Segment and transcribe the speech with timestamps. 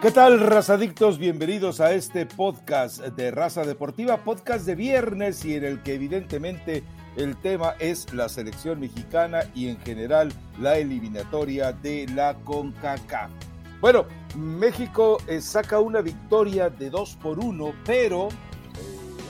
[0.00, 1.18] ¿Qué tal, razadictos?
[1.18, 6.84] Bienvenidos a este podcast de Raza Deportiva, podcast de viernes y en el que evidentemente
[7.16, 13.32] el tema es la selección mexicana y en general la eliminatoria de la CONCACAF.
[13.80, 14.06] Bueno,
[14.36, 18.28] México eh, saca una victoria de 2 por 1, pero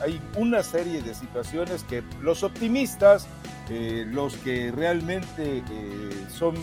[0.03, 3.27] hay una serie de situaciones que los optimistas,
[3.71, 6.57] eh, los que realmente eh, son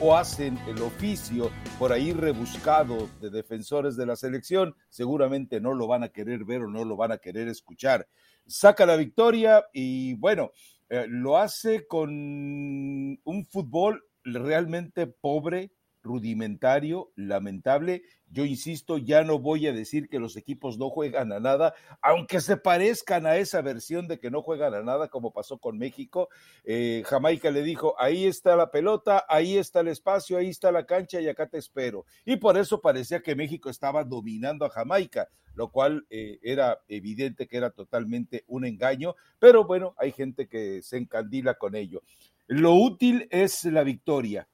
[0.00, 5.86] o hacen el oficio por ahí rebuscado de defensores de la selección, seguramente no lo
[5.86, 8.08] van a querer ver o no lo van a querer escuchar.
[8.46, 10.52] Saca la victoria y bueno,
[10.88, 15.72] eh, lo hace con un fútbol realmente pobre,
[16.06, 18.04] rudimentario, lamentable.
[18.30, 22.40] Yo insisto, ya no voy a decir que los equipos no juegan a nada, aunque
[22.40, 26.28] se parezcan a esa versión de que no juegan a nada, como pasó con México.
[26.64, 30.86] Eh, Jamaica le dijo, ahí está la pelota, ahí está el espacio, ahí está la
[30.86, 32.06] cancha y acá te espero.
[32.24, 37.46] Y por eso parecía que México estaba dominando a Jamaica, lo cual eh, era evidente
[37.46, 42.02] que era totalmente un engaño, pero bueno, hay gente que se encandila con ello.
[42.46, 44.46] Lo útil es la victoria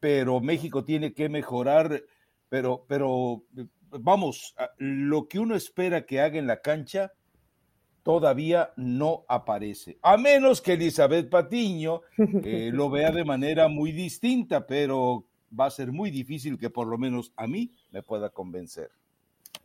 [0.00, 2.02] pero México tiene que mejorar,
[2.48, 3.44] pero, pero
[3.90, 7.12] vamos, lo que uno espera que haga en la cancha
[8.02, 12.00] todavía no aparece, a menos que Elizabeth Patiño
[12.44, 15.26] eh, lo vea de manera muy distinta, pero
[15.58, 18.90] va a ser muy difícil que por lo menos a mí me pueda convencer.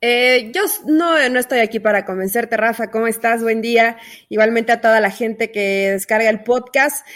[0.02, 2.92] Eh, yo no, no estoy aquí para convencerte, Rafa.
[2.92, 3.42] ¿Cómo estás?
[3.42, 3.98] Buen día.
[4.30, 7.08] Igualmente a toda la gente que descarga el podcast.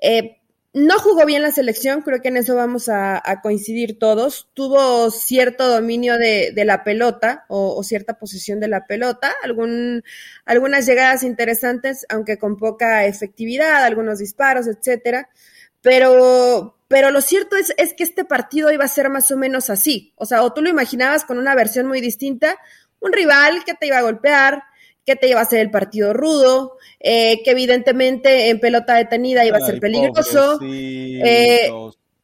[0.00, 0.38] Eh,
[0.74, 4.48] no jugó bien la selección, creo que en eso vamos a, coincidir todos.
[4.54, 10.02] Tuvo cierto dominio de, la pelota o, cierta posesión de la pelota, algún,
[10.44, 15.28] algunas llegadas interesantes, aunque con poca efectividad, algunos disparos, etcétera.
[15.80, 19.70] Pero, pero lo cierto es, es que este partido iba a ser más o menos
[19.70, 20.12] así.
[20.16, 22.56] O sea, o tú lo imaginabas con una versión muy distinta,
[23.00, 24.64] un rival que te iba a golpear,
[25.08, 29.56] que te iba a hacer el partido rudo, eh, que evidentemente en pelota detenida iba
[29.56, 30.60] a ser peligroso.
[30.62, 31.70] Eh,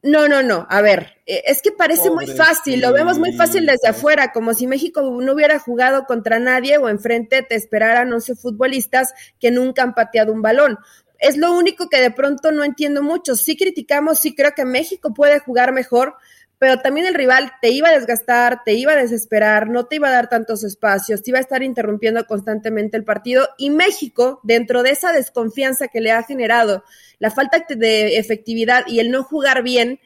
[0.03, 0.67] no, no, no.
[0.69, 4.53] A ver, eh, es que parece muy fácil, lo vemos muy fácil desde afuera, como
[4.53, 9.81] si México no hubiera jugado contra nadie o enfrente te esperaran 11 futbolistas que nunca
[9.81, 10.77] han pateado un balón.
[11.17, 13.35] Es lo único que de pronto no entiendo mucho.
[13.35, 16.17] Sí criticamos, sí creo que México puede jugar mejor,
[16.57, 20.07] pero también el rival te iba a desgastar, te iba a desesperar, no te iba
[20.07, 24.81] a dar tantos espacios, te iba a estar interrumpiendo constantemente el partido y México, dentro
[24.83, 26.83] de esa desconfianza que le ha generado
[27.19, 29.99] la falta de efectividad y el no jugar bien,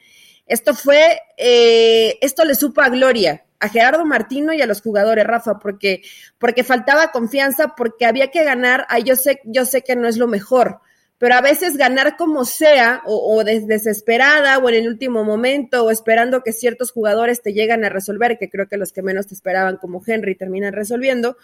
[0.46, 5.24] esto fue, eh, esto le supo a Gloria, a Gerardo Martino y a los jugadores,
[5.24, 6.02] Rafa, porque,
[6.38, 10.16] porque faltaba confianza, porque había que ganar, ah, yo sé, yo sé que no es
[10.16, 10.80] lo mejor,
[11.20, 16.42] pero a veces ganar como sea, o, desesperada, o en el último momento, o esperando
[16.42, 19.76] que ciertos jugadores te llegan a resolver, que creo que los que menos te esperaban
[19.76, 21.36] como Henry terminan resolviendo,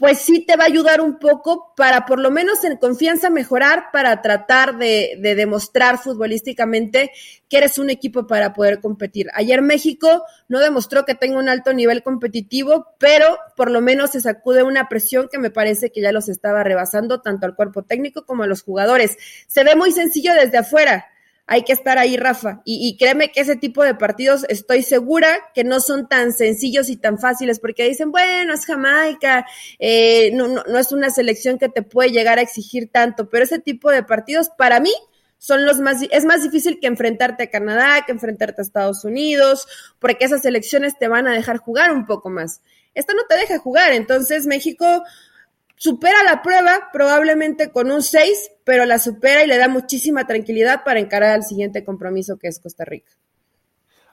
[0.00, 3.90] pues sí te va a ayudar un poco para por lo menos en confianza mejorar,
[3.92, 7.12] para tratar de, demostrar futbolísticamente
[7.50, 9.28] que eres un equipo para poder competir.
[9.34, 14.22] Ayer México no demostró que tenga un alto nivel competitivo, pero por lo menos se
[14.22, 18.24] sacude una presión que me parece que ya los estaba rebasando tanto al cuerpo técnico
[18.24, 19.18] como a los jugadores.
[19.48, 21.04] Se ve muy sencillo desde afuera
[21.52, 22.62] hay que estar ahí, Rafa.
[22.64, 26.96] Y, créeme que ese tipo de partidos estoy segura que no son tan sencillos y
[26.96, 29.44] tan fáciles, porque dicen, bueno, es Jamaica,
[29.80, 33.42] eh, no, no, no es una selección que te puede llegar a exigir tanto, pero
[33.42, 34.92] ese tipo de partidos para mí
[35.38, 39.66] son los más, es más difícil que enfrentarte a Canadá, que enfrentarte a Estados Unidos,
[39.98, 42.60] porque esas selecciones te van a dejar jugar un poco más.
[42.94, 45.02] Esta no te deja jugar, entonces México
[45.80, 50.84] supera la prueba probablemente con un 6, pero la supera y le da muchísima tranquilidad
[50.84, 53.10] para encarar al siguiente compromiso que es Costa Rica.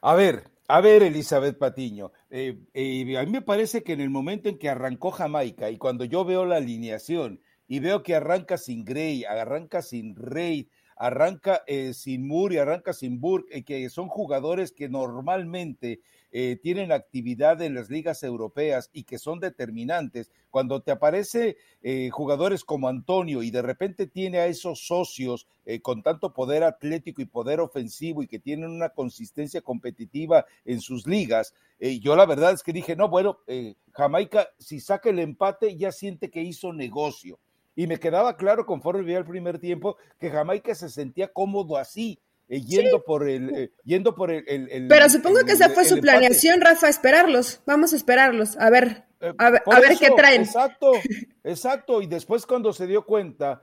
[0.01, 4.09] A ver, a ver, Elizabeth Patiño, eh, eh, a mí me parece que en el
[4.09, 8.57] momento en que arrancó Jamaica y cuando yo veo la alineación y veo que arranca
[8.57, 14.07] sin Gray, arranca sin Reid, arranca eh, sin Moore y arranca sin Burke, que son
[14.07, 16.01] jugadores que normalmente
[16.31, 22.09] eh, tienen actividad en las ligas europeas y que son determinantes, cuando te aparece eh,
[22.09, 27.21] jugadores como Antonio y de repente tiene a esos socios eh, con tanto poder atlético
[27.21, 32.53] y poder ofensivo y que tienen una consistencia competitiva en sus ligas, yo la verdad
[32.53, 33.37] es que dije, no, bueno,
[33.91, 37.39] Jamaica, si saca el empate, ya siente que hizo negocio.
[37.77, 42.19] Y me quedaba claro conforme vi el primer tiempo que Jamaica se sentía cómodo así,
[42.49, 46.59] eh, yendo, por el, eh, yendo por el, Pero supongo que esa fue su planeación,
[46.59, 47.61] Rafa, esperarlos.
[47.67, 49.61] Vamos a esperarlos, a ver, eh, a ver,
[49.99, 50.41] qué traen.
[50.41, 50.93] Exacto,
[51.43, 52.01] exacto.
[52.01, 53.61] Y después cuando se dio cuenta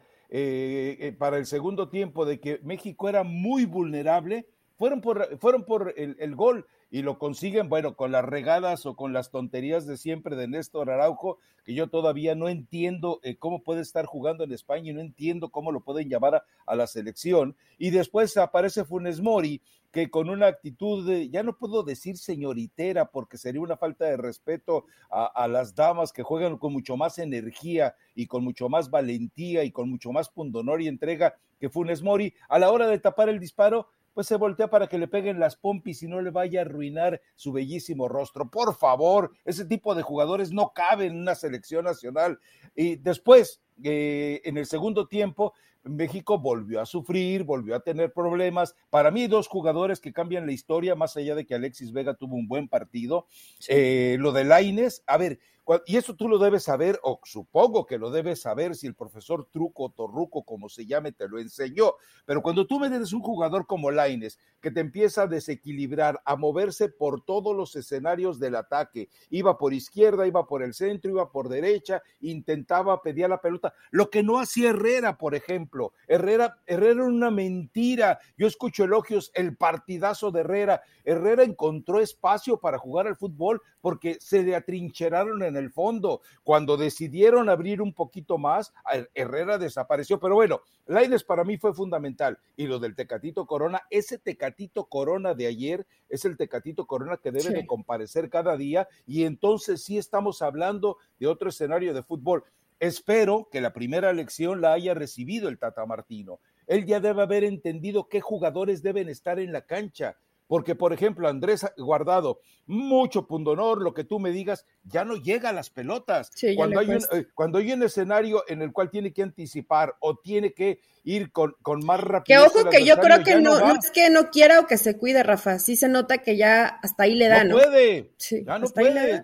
[1.18, 4.46] para el segundo tiempo de que México era muy vulnerable,
[4.78, 9.12] fueron por, fueron por el, gol y lo consiguen, bueno, con las regadas o con
[9.12, 13.80] las tonterías de siempre de Néstor Araujo, que yo todavía no entiendo eh, cómo puede
[13.80, 17.56] estar jugando en España y no entiendo cómo lo pueden llamar a, la selección.
[17.78, 19.60] Y después aparece Funes Mori,
[19.90, 24.16] que con una actitud, de, ya no puedo decir señoritera, porque sería una falta de
[24.16, 28.90] respeto a, a, las damas que juegan con mucho más energía y con mucho más
[28.90, 32.98] valentía y con mucho más pundonor y entrega que Funes Mori, a la hora de
[32.98, 36.30] tapar el disparo, pues se voltea para que le peguen las pompis y no le
[36.30, 38.48] vaya a arruinar su bellísimo rostro.
[38.48, 42.38] Por favor, ese tipo de jugadores no caben en una selección nacional.
[42.74, 45.52] Y después, eh, en el segundo tiempo,
[45.82, 48.74] México volvió a sufrir, volvió a tener problemas.
[48.88, 52.36] Para mí, dos jugadores que cambian la historia, más allá de que Alexis Vega tuvo
[52.36, 53.26] un buen partido.
[53.68, 55.38] Eh, lo de Laines, a ver,
[55.86, 59.48] y eso tú lo debes saber, o supongo que lo debes saber si el profesor
[59.50, 61.94] Truco Torruco, como se llame, te lo enseñó.
[62.24, 66.36] Pero cuando tú me des un jugador como Laines, que te empieza a desequilibrar, a
[66.36, 71.30] moverse por todos los escenarios del ataque, iba por izquierda, iba por el centro, iba
[71.30, 75.92] por derecha, intentaba pedir la pelota, lo que no hacía Herrera, por ejemplo.
[76.06, 78.18] Herrera, Herrera era una mentira.
[78.36, 80.82] Yo escucho elogios, el partidazo de Herrera.
[81.04, 86.20] Herrera encontró espacio para jugar al fútbol porque se le atrincheraron en en el fondo.
[86.42, 88.72] Cuando decidieron abrir un poquito más,
[89.14, 90.18] Herrera desapareció.
[90.18, 92.38] Pero bueno, Laines para mí fue fundamental.
[92.56, 97.32] Y lo del Tecatito Corona, ese Tecatito Corona de ayer es el Tecatito Corona que
[97.32, 98.88] debe de comparecer cada día.
[99.06, 102.44] Y entonces sí estamos hablando de otro escenario de fútbol.
[102.80, 106.40] Espero que la primera elección la haya recibido el Tata Martino.
[106.66, 110.16] Él ya debe haber entendido qué jugadores deben estar en la cancha
[110.46, 115.50] porque, por ejemplo, Andrés Guardado, mucho pundonor, lo que tú me digas, ya no llega
[115.50, 116.30] a las pelotas.
[116.56, 120.16] cuando, hay un, eh, cuando hay un escenario en el cual tiene que anticipar o
[120.16, 122.40] tiene que ir con, con más rapidez.
[122.40, 124.96] Que ojo que yo creo que no, no, es que no quiera o que se
[124.96, 125.58] cuide, Rafa.
[125.58, 127.56] Sí se nota que ya hasta ahí le da, ¿no?
[127.56, 129.22] puede, ya no puede.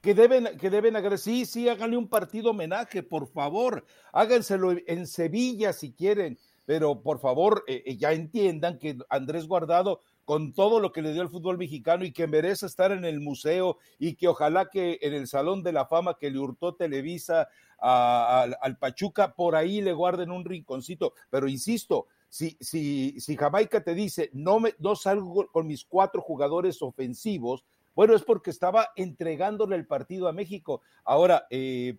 [0.00, 1.18] que deben, que deben agradecer.
[1.18, 3.84] Sí, sí, háganle un partido homenaje, por favor.
[4.12, 10.02] Háganselo en Sevilla si quieren pero por favor eh, eh, ya entiendan que Andrés Guardado
[10.26, 13.20] con todo lo que le dio el fútbol mexicano y que merece estar en el
[13.20, 17.48] museo y que ojalá que en el Salón de la Fama que le hurtó Televisa
[17.78, 21.14] al Pachuca, por ahí le guarden un rinconcito.
[21.30, 26.20] Pero insisto, si, si, si Jamaica te dice, no, me, no salgo con mis cuatro
[26.20, 30.82] jugadores ofensivos, bueno, es porque estaba entregándole el partido a México.
[31.02, 31.96] Ahora, eh,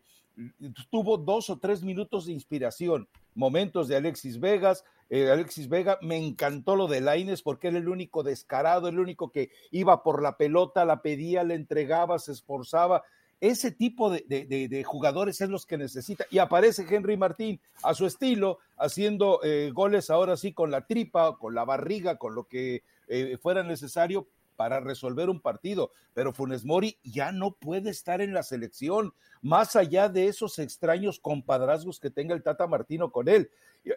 [0.89, 3.07] tuvo dos o tres minutos de inspiración
[3.39, 4.83] momentos de Alexis Vegas.
[5.09, 9.31] Eh, Alexis Vega, me encantó lo de Laines porque era el único descarado, el único
[9.31, 13.03] que iba por la pelota, la pedía, le entregaba, se esforzaba.
[13.41, 16.25] Ese tipo de, jugadores es los que necesita.
[16.29, 21.37] Y aparece Henry Martín a su estilo, haciendo eh, goles ahora sí con la tripa,
[21.37, 24.27] con la barriga, con lo que eh, fuera necesario
[24.59, 29.77] para resolver un partido, pero Funes Mori ya no puede estar en la selección, más
[29.77, 33.51] allá de esos extraños compadrazgos que tenga el Tata Martino con él.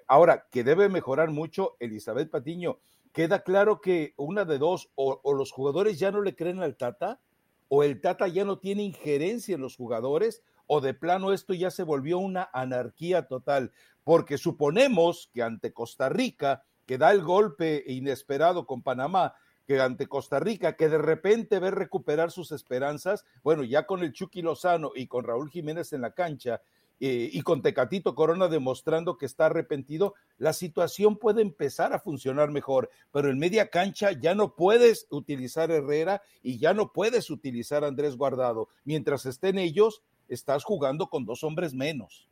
[0.06, 2.79] Ahora, que debe mejorar mucho Elizabeth Patiño,
[3.12, 6.76] queda claro que una de dos, o, o los jugadores ya no le creen al
[6.76, 7.19] Tata,
[7.67, 11.73] o el Tata ya no tiene injerencia en los jugadores, o de plano esto ya
[11.73, 13.73] se volvió una anarquía total,
[14.05, 19.34] porque suponemos que ante Costa Rica, que da el golpe inesperado con Panamá,
[19.66, 24.12] que ante Costa Rica, que de repente ve recuperar sus esperanzas, bueno, ya con el
[24.12, 26.60] Chucky Lozano y con Raúl Jiménez en la cancha
[27.00, 32.50] eh, y con Tecatito Corona demostrando que está arrepentido, la situación puede empezar a funcionar
[32.50, 37.84] mejor, pero en media cancha ya no puedes utilizar Herrera y ya no puedes utilizar
[37.84, 38.69] Andrés Guardado.
[38.84, 42.28] Mientras estén ellos, estás jugando con dos hombres menos.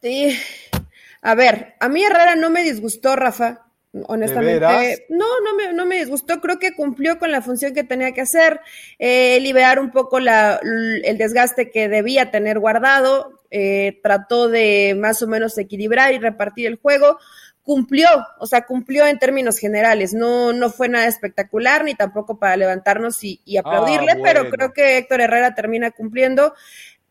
[0.00, 0.38] Sí.
[1.20, 3.69] A ver, a mí Herrera no me disgustó, Rafa
[4.06, 5.06] honestamente.
[5.08, 8.20] No, no me, no me disgustó, creo que cumplió con la función que tenía que
[8.20, 8.60] hacer,
[8.98, 15.22] eh, liberar un poco la, el desgaste que debía tener guardado, eh, trató de más
[15.22, 17.18] o menos equilibrar y repartir el juego,
[17.62, 22.56] cumplió, o sea, cumplió en términos generales, no, no fue nada espectacular ni tampoco para
[22.56, 26.54] levantarnos y, y aplaudirle, ah, pero creo que Héctor Herrera termina cumpliendo.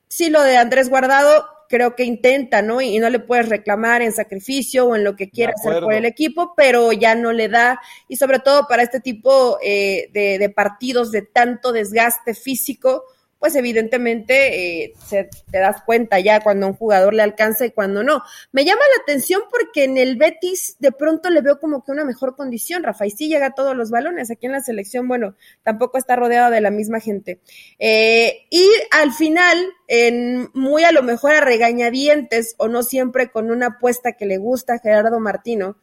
[0.07, 2.81] Sí, lo de Andrés Guardado, creo que intenta, ¿no?
[2.81, 6.03] Y, no le puedes reclamar en sacrificio o en lo que quiera hacer por el
[6.03, 10.49] equipo, pero ya no le da, y sobre todo para este tipo eh, de, de
[10.49, 13.03] partidos de tanto desgaste físico,
[13.39, 18.03] pues evidentemente eh, se, te das cuenta ya cuando un jugador le alcanza y cuando
[18.03, 18.21] no.
[18.51, 22.03] Me llama la atención porque en el Betis de pronto le veo como que una
[22.03, 24.29] mejor condición, Rafa, y sí llega a todos los balones.
[24.29, 27.39] Aquí en la selección, bueno, tampoco está rodeado de la misma gente.
[27.79, 33.51] Eh, y al final, en muy a lo mejor a regañadientes o no siempre con
[33.51, 35.77] una apuesta que le gusta a Gerardo Martino,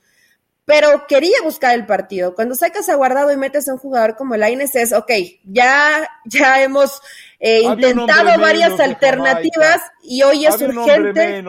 [0.66, 2.35] pero quería buscar el partido.
[2.35, 5.11] Cuando sacas a Guardado y metes a un jugador como Laines es, ok,
[5.44, 7.00] ya, ya hemos
[7.38, 11.40] eh, intentado varias alternativas y hoy es urgente.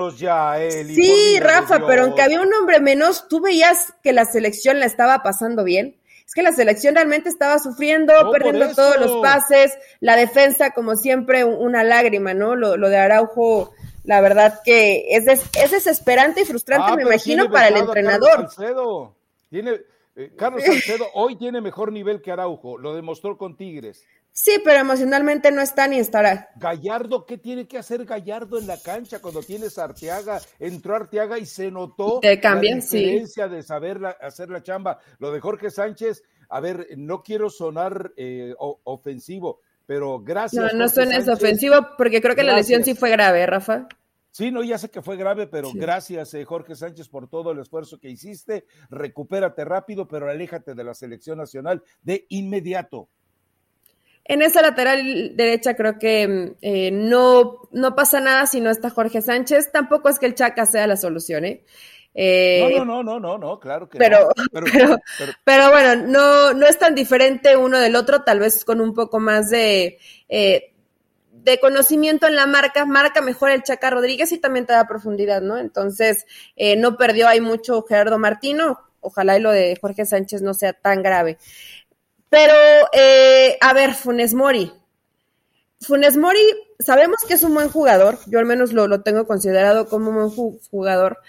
[0.94, 5.24] sí, Rafa, pero aunque había un hombre menos, tú veías que la selección la estaba
[5.24, 5.98] pasando bien.
[6.24, 11.44] Es que la selección realmente estaba sufriendo, perdiendo todos los pases, la defensa, como siempre,
[11.44, 12.56] una lágrima, ¿no?
[12.56, 13.74] Lo, lo de Araujo,
[14.08, 18.30] la verdad que es, es desesperante y frustrante, ah, me imagino, para el entrenador.
[18.30, 19.16] Carlos Salcedo.
[19.50, 19.82] Tiene,
[20.16, 24.06] eh, Carlos Salcedo hoy tiene mejor nivel que Araujo, lo demostró con Tigres.
[24.32, 26.48] Sí, pero emocionalmente no está ni estará.
[26.56, 30.40] Gallardo, ¿qué tiene que hacer Gallardo en la cancha cuando tienes a Arteaga?
[30.58, 35.00] Entró Arteaga y se notó la diferencia de saber hacer la chamba.
[35.20, 40.74] Lo de Jorge Sánchez, a ver, no quiero sonar eh, ofensivo, pero gracias.
[40.74, 43.88] No, no suenes ofensivo porque creo que la lesión sí fue grave, Rafa.
[44.32, 47.60] Sí, no, ya sé que fue grave, pero gracias, eh, Jorge Sánchez, por todo el
[47.60, 48.66] esfuerzo que hiciste.
[48.92, 53.10] Recupérate rápido, pero aléjate de la selección nacional de inmediato.
[54.26, 58.90] En esa lateral derecha creo que mm, eh, no, no pasa nada si no está
[58.90, 59.72] Jorge Sánchez.
[59.72, 61.64] Tampoco es que el Chaca sea la solución, ¿eh?
[62.20, 64.44] Eh no, no, no, no, no, claro que pero, no.
[64.62, 64.98] Pero,
[65.44, 69.20] pero, bueno, no, no es tan diferente uno del otro, tal vez con un poco
[69.20, 70.74] más de, eh,
[71.32, 75.42] de conocimiento en la marca, marca mejor el Chaca Rodríguez y también te da profundidad,
[75.42, 75.58] ¿no?
[75.58, 76.26] Entonces,
[76.78, 81.04] no perdió ahí mucho Gerardo Martino, ojalá y lo de Jorge Sánchez no sea tan
[81.04, 81.38] grave.
[82.30, 82.54] Pero,
[82.94, 84.72] eh, a ver, Funes Mori.
[85.80, 86.42] Funes Mori,
[86.80, 90.36] sabemos que es un buen jugador, yo al menos lo, lo tengo considerado como un
[90.36, 91.20] buen jugador,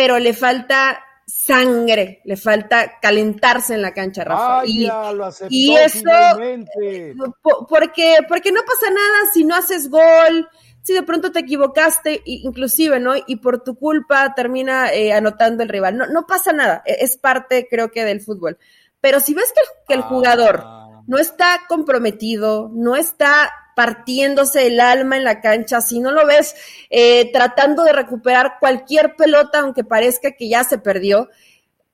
[0.00, 4.62] pero le falta sangre, le falta calentarse en la cancha, Rafa.
[4.64, 4.88] y,
[5.50, 6.10] y eso,
[7.68, 10.48] porque, porque no pasa nada si no haces gol,
[10.80, 13.12] si de pronto te equivocaste, inclusive, ¿no?
[13.26, 15.98] Y por tu culpa termina eh, anotando el rival.
[15.98, 18.56] No, no pasa nada, e, es parte, creo que, del fútbol.
[19.02, 19.52] Pero si ves
[19.86, 21.02] que el, jugador ah.
[21.06, 26.54] no está comprometido, no está partiéndose el alma en la cancha, si no lo ves
[26.90, 31.28] eh, tratando de recuperar cualquier pelota, aunque parezca que ya se perdió,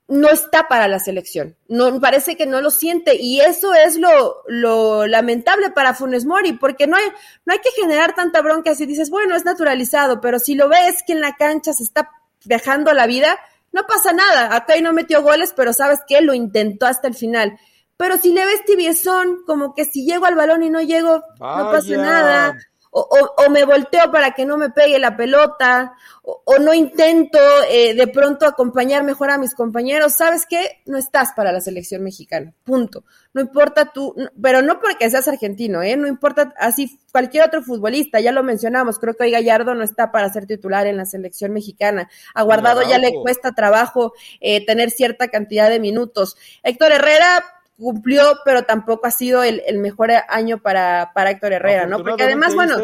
[0.09, 1.57] no está para la selección.
[1.69, 3.17] No, parece que no lo siente.
[3.17, 7.07] Y eso es lo, lo lamentable para Funes Mori, porque no hay,
[7.45, 11.03] no hay que generar tanta bronca si dices, bueno, es naturalizado, pero si lo ves
[11.07, 12.11] que en la cancha se está
[12.45, 13.39] dejando la vida,
[13.73, 17.59] no pasa nada, acá no metió goles, pero sabes que lo intentó hasta el final.
[17.97, 21.71] Pero si le ves tibiezón, como que si llego al balón y no llego, no
[21.71, 22.57] pasa nada
[22.99, 27.39] o, me volteo para que no me pegue la pelota, o, no intento
[27.71, 30.83] eh, de pronto acompañar mejor a mis compañeros, ¿sabes qué?
[30.87, 33.05] No estás para la selección mexicana, punto.
[33.35, 35.97] No importa tú, pero no porque seas argentino, ¿eh?
[35.99, 40.11] No importa así cualquier otro futbolista, ya lo mencionamos, creo que hoy Gallardo no está
[40.11, 42.09] para ser titular en la selección mexicana.
[42.35, 46.39] A Guardado ya le cuesta trabajo eh, tener cierta cantidad de minutos.
[46.63, 47.45] Héctor Herrera,
[47.77, 52.03] cumplió, pero tampoco ha sido el, mejor año para, para Héctor Herrera, ¿no?
[52.03, 52.77] Porque además, bueno,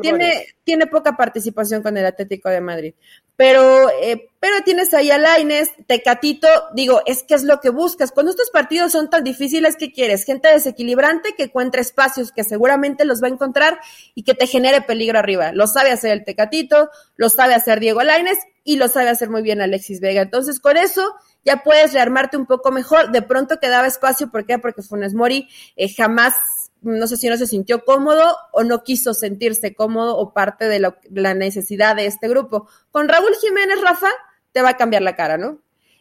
[0.00, 2.94] tiene, tiene poca participación con el Atlético de Madrid.
[3.38, 8.10] Pero, eh, pero tienes ahí a Laines, Tecatito, digo, es que es lo que buscas.
[8.10, 10.24] Cuando estos partidos son tan difíciles, ¿qué quieres?
[10.24, 13.78] Gente desequilibrante que encuentre espacios que seguramente los va a encontrar
[14.16, 15.52] y que te genere peligro arriba.
[15.52, 19.42] Lo sabe hacer el Tecatito, lo sabe hacer Diego Laines y lo sabe hacer muy
[19.42, 20.22] bien Alexis Vega.
[20.22, 21.14] Entonces, con eso
[21.44, 23.12] ya puedes rearmarte un poco mejor.
[23.12, 24.58] De pronto quedaba espacio, ¿por qué?
[24.58, 26.34] Porque Funes Mori eh, jamás,
[26.82, 30.80] no sé si no se sintió cómodo o no quiso sentirse cómodo o parte de,
[31.10, 32.68] la necesidad de este grupo.
[32.90, 34.10] Con Raúl Jiménez, Rafa,
[34.52, 35.58] te va a cambiar la cara, ¿no?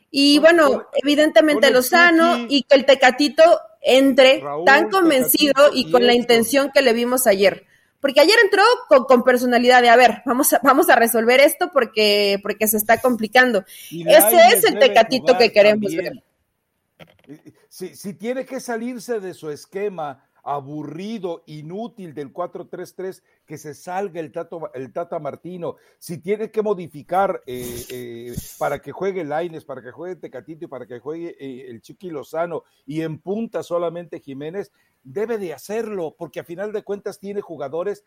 [0.10, 3.44] Y bueno, evidentemente Lozano y que el Tecatito
[3.82, 7.68] entre tan convencido y con la intención que le vimos ayer
[8.00, 8.64] porque ayer entró
[9.08, 13.02] con, personalidad de, a ver, vamos a, vamos a resolver esto porque, porque se está
[13.02, 13.66] complicando.
[13.92, 16.24] Ese es el tecatito que queremos ver.
[17.68, 24.22] Si, si tiene que salirse de su esquema aburrido, inútil del 4-3-3, que se salga
[24.22, 25.76] el, tato, el Tata Martino.
[26.00, 30.68] Si tiene que modificar eh, eh, para que juegue Laines, para que juegue Tecatito y
[30.70, 34.72] para que juegue eh, el Chiqui Lozano y en punta solamente Jiménez,
[35.04, 38.06] debe de hacerlo, porque a final de cuentas tiene jugadores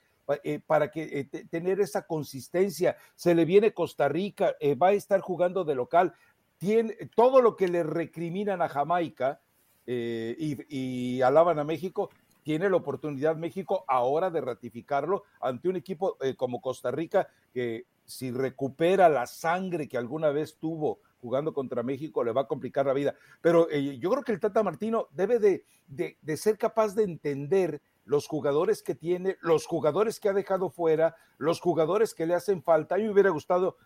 [0.66, 2.97] para que tener esa consistencia.
[3.16, 6.14] Se le viene Costa Rica, va a estar jugando de local.
[6.56, 9.40] Tiene todo lo que le recriminan a Jamaica,
[9.87, 12.11] y, y, alaban a México,
[12.42, 17.87] tiene la oportunidad México ahora de ratificarlo ante un equipo eh, como Costa Rica que
[18.04, 22.87] si recupera la sangre que alguna vez tuvo jugando contra México le va a complicar
[22.87, 23.14] la vida.
[23.40, 27.80] Pero eh, yo creo que el Tata Martino debe de, de, ser capaz de entender
[28.04, 32.62] los jugadores que tiene, los jugadores que ha dejado fuera, los jugadores que le hacen
[32.62, 32.94] falta.
[32.94, 33.76] A mí me hubiera gustado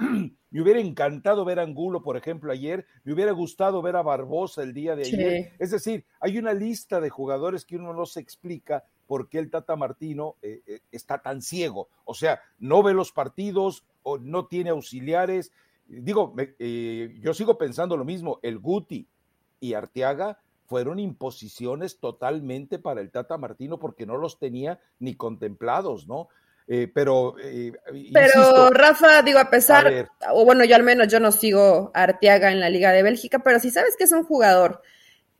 [0.50, 4.62] me hubiera encantado ver a Angulo, por ejemplo, ayer, me hubiera gustado ver a Barbosa
[4.62, 5.52] el día de ayer.
[5.58, 9.50] Es decir, hay una lista de jugadores que uno no se explica por qué el
[9.50, 11.88] Tata Martino eh, eh, está tan ciego.
[12.04, 15.52] O sea, no ve los partidos o no tiene auxiliares.
[15.86, 19.08] Digo, eh, yo sigo pensando lo mismo, el Guti
[19.58, 26.06] y Arteaga fueron imposiciones totalmente para el Tata Martino porque no los tenía ni contemplados,
[26.06, 26.28] ¿no?
[26.72, 27.72] Eh, pero, eh,
[28.12, 32.52] pero Rafa, digo, a pesar, o bueno, yo al menos yo no sigo a Arteaga
[32.52, 34.80] en la Liga de Bélgica, pero si sabes que es un jugador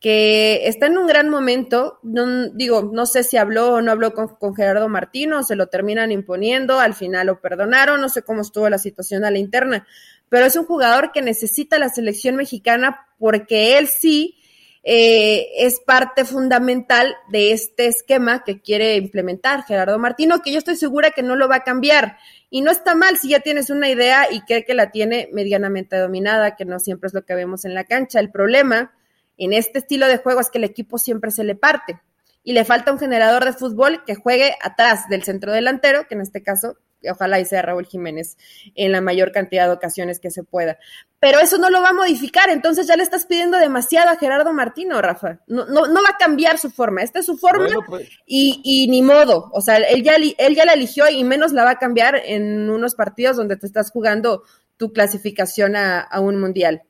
[0.00, 4.12] que está en un gran momento, no, digo, no sé si habló o no habló
[4.12, 8.40] con, con, Gerardo Martino, se lo terminan imponiendo, al final lo perdonaron, no sé cómo
[8.40, 9.87] estuvo la situación a la interna,
[10.28, 14.39] pero es un jugador que necesita la selección mexicana porque él sí
[14.82, 20.76] eh, es parte fundamental de este esquema que quiere implementar Gerardo Martino, que yo estoy
[20.76, 22.16] segura que no lo va a cambiar.
[22.49, 25.96] Y no está mal si ya tienes una idea y cree que la tiene medianamente
[25.96, 28.20] dominada, que no siempre es lo que vemos en la cancha.
[28.20, 28.92] El problema
[29.37, 32.00] en este estilo de juego es que el equipo siempre se le parte
[32.42, 36.22] y le falta un generador de fútbol que juegue atrás del centro delantero, que en
[36.22, 36.78] este caso
[37.09, 38.37] ojalá y sea Raúl Jiménez
[38.75, 40.78] en la mayor cantidad de ocasiones que se pueda.
[41.19, 44.52] Pero eso no lo va a modificar, entonces ya le estás pidiendo demasiado a Gerardo
[44.52, 45.40] Martino, Rafa.
[45.47, 48.09] No, no, no va a cambiar su forma, esta es su forma pues.
[48.26, 49.50] y, y, ni modo.
[49.52, 52.71] O sea, él ya, él ya la eligió y menos la va a cambiar en
[52.71, 54.42] unos partidos donde te estás jugando
[54.76, 56.83] tu clasificación a, a un mundial.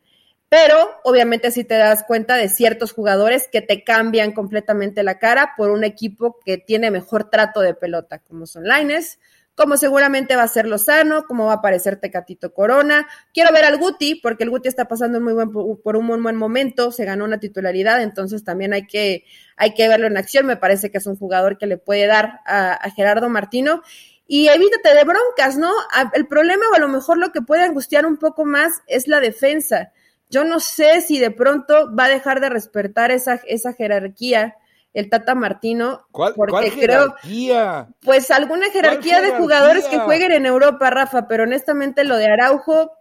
[0.51, 5.55] Pero obviamente si te das cuenta de ciertos jugadores que te cambian completamente la cara
[5.57, 9.21] por un equipo que tiene mejor trato de pelota, como son Lines,
[9.61, 13.07] como seguramente va a ser Lozano, como va a aparecer Tecatito Corona.
[13.35, 16.37] Quiero ver al Guti, porque el Guti está pasando muy buen, por un muy buen
[16.37, 19.27] momento, se ganó una titularidad, entonces también hay que,
[19.59, 20.47] hay que verlo en acción.
[20.47, 23.83] Me parece que es un jugador que le puede dar a, Gerardo Martino.
[24.27, 25.71] Y evítate de broncas, ¿no?
[26.15, 29.21] El problema, o a lo mejor lo que puede angustiar un poco más, es la
[29.21, 29.93] defensa.
[30.31, 34.57] Yo no sé si de pronto va a dejar de respetar esa, esa jerarquía
[34.93, 36.07] el Tata Martino.
[36.11, 37.89] ¿Cuál, porque jerarquía?
[38.01, 42.93] pues alguna jerarquía, de jugadores que jueguen en Europa, Rafa, pero honestamente lo de Araujo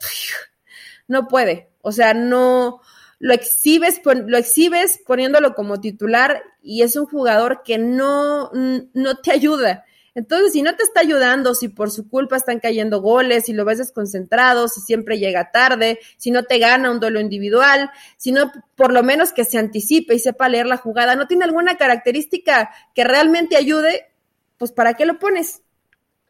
[1.08, 1.72] no puede.
[1.82, 2.82] O sea, no
[3.20, 9.32] lo exhibes, lo exhibes poniéndolo como titular y es un jugador que no, no te
[9.32, 9.86] ayuda.
[10.16, 13.66] Entonces, si no te está ayudando, si por su culpa están cayendo goles, si lo
[13.66, 18.52] ves desconcentrado, si siempre llega tarde, si no te gana un duelo individual, si no,
[18.76, 22.72] por lo menos que se anticipe y sepa leer la jugada, no tiene alguna característica
[22.94, 24.12] que realmente ayude,
[24.58, 25.62] pues ¿para qué lo pones?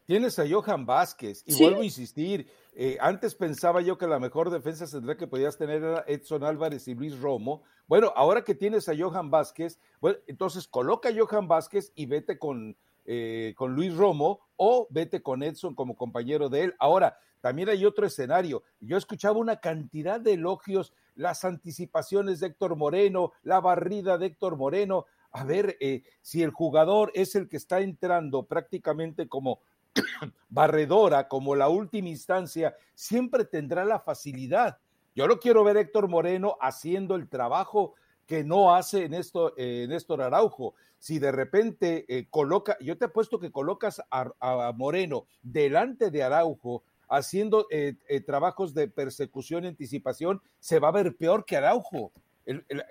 [0.06, 4.50] Tienes a Johan Vázquez, y vuelvo a insistir, eh, antes pensaba yo que la mejor
[4.50, 7.62] defensa tendría que podías tener era Edson Álvarez y Luis Romo.
[7.88, 12.40] Bueno, ahora que tienes a Johan Vázquez, bueno, entonces coloca a Johan Vázquez y vete
[12.40, 12.78] con
[13.12, 16.76] eh, con Luis Romo o vete con Edson como compañero de él.
[16.78, 18.62] Ahora, también hay otro escenario.
[18.80, 24.58] Yo escuchaba una cantidad de elogios, las anticipaciones de Héctor Moreno, la barrida de Héctor
[24.58, 25.08] Moreno.
[25.32, 29.62] A ver, eh, si el jugador es el que está entrando prácticamente como
[30.50, 34.78] barredora, como la última instancia, siempre tendrá la facilidad.
[35.16, 37.96] Yo no quiero ver Héctor Moreno haciendo el trabajo
[38.30, 40.76] que no hace en esto, eh, Néstor Araujo.
[41.00, 46.84] Si de repente eh, coloca, yo te apuesto que colocas a, Moreno delante de Araujo
[47.10, 47.96] haciendo eh,
[48.28, 52.12] trabajos de persecución y anticipación, se va a ver peor que Araujo.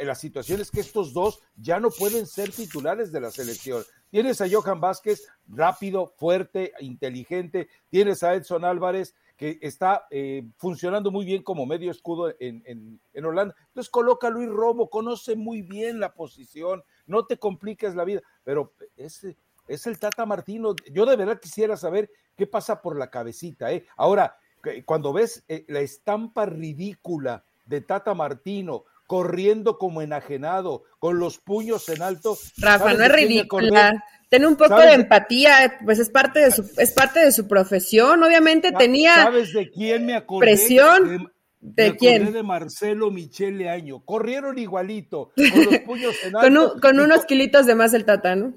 [0.00, 3.84] la situación es que estos dos ya no pueden ser titulares de la selección.
[4.10, 7.68] Tienes a Johan Vázquez, rápido, fuerte, inteligente.
[7.90, 13.24] Tienes a Edson Álvarez, que está eh, funcionando muy bien como medio escudo en, en,
[13.24, 13.54] Holanda.
[13.68, 18.20] Entonces coloca a Luis Romo, conoce muy bien la posición, no te compliques la vida,
[18.42, 19.24] pero es,
[19.68, 20.74] es el Tata Martino.
[20.90, 23.72] Yo de verdad quisiera saber qué pasa por la cabecita.
[23.72, 23.86] ¿eh?
[23.96, 24.36] Ahora,
[24.84, 31.88] cuando ves eh, la estampa ridícula de Tata Martino, corriendo como enajenado, con los puños
[31.88, 32.38] en alto.
[32.58, 34.04] Rafa, no es ridícula.
[34.28, 38.22] Tiene un poco de empatía, pues es parte de su, es parte de su profesión.
[38.22, 39.14] Obviamente tenía.
[39.14, 40.46] ¿Sabes de quién me acordé?
[40.46, 41.32] Presión.
[41.60, 42.32] ¿De, quién?
[42.32, 44.04] De Marcelo Michele Año.
[44.04, 46.76] Corrieron igualito, con los puños en alto.
[46.80, 48.52] con, unos kilitos de más el tata, ¿no?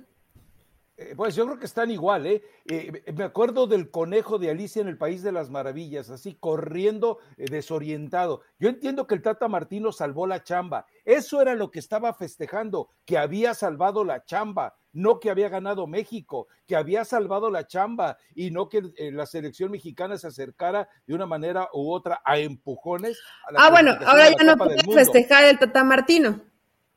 [1.01, 2.43] Eh, pues yo creo que están igual, ¿eh?
[2.65, 3.03] ¿eh?
[3.13, 7.45] Me acuerdo del conejo de Alicia en el País de las Maravillas, así corriendo eh,
[7.49, 8.41] desorientado.
[8.59, 10.85] Yo entiendo que el Tata Martino salvó la chamba.
[11.03, 15.87] Eso era lo que estaba festejando, que había salvado la chamba, no que había ganado
[15.87, 21.15] México, que había salvado la chamba y no que la selección mexicana se acercara de
[21.15, 23.19] una manera u otra a empujones.
[23.57, 26.41] ah, bueno, ahora ya no puede festejar el Tata Martino.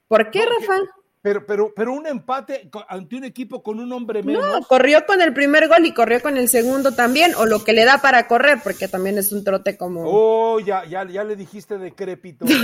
[0.08, 0.82] ¿Por qué, Rafa?
[1.24, 4.46] Pero, pero, pero un empate ante un equipo con un hombre menos.
[4.46, 7.72] No, corrió con el primer gol y corrió con el segundo también, o lo que
[7.72, 10.02] le da para correr, porque también es un trote como.
[10.04, 12.44] Oh, ya, ya, ya le dijiste decrépito.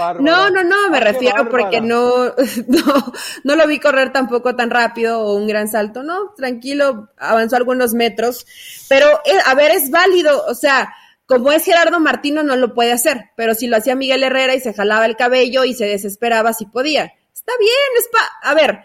[0.00, 2.26] Ah, no, no, no, me ah, refiero porque no,
[2.68, 3.12] no,
[3.44, 7.94] no lo vi correr tampoco tan rápido o un gran salto, no, tranquilo, avanzó algunos
[7.94, 8.46] metros,
[8.88, 10.94] pero eh, a ver, es válido, o sea,
[11.26, 14.60] como es Gerardo Martino, no lo puede hacer, pero si lo hacía Miguel Herrera y
[14.60, 17.12] se jalaba el cabello y se desesperaba, sí podía.
[17.48, 18.80] Está bien, es pa a ver,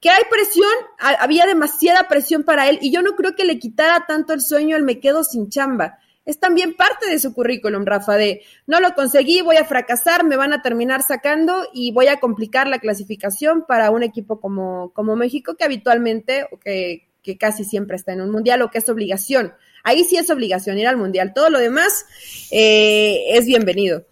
[0.00, 4.06] que hay presión, había demasiada presión para él y yo no creo que le quitara
[4.06, 5.98] tanto el sueño el me quedo sin chamba.
[6.24, 10.36] Es también parte de su currículum, Rafa, de no lo conseguí, voy a fracasar, me
[10.36, 15.14] van a terminar sacando y voy a complicar la clasificación para un equipo como, como
[15.14, 18.88] México que habitualmente o que, que casi siempre está en un mundial o que es
[18.88, 19.52] obligación.
[19.84, 21.32] Ahí sí es obligación ir al mundial.
[21.34, 22.06] Todo lo demás
[22.50, 24.06] eh, es bienvenido.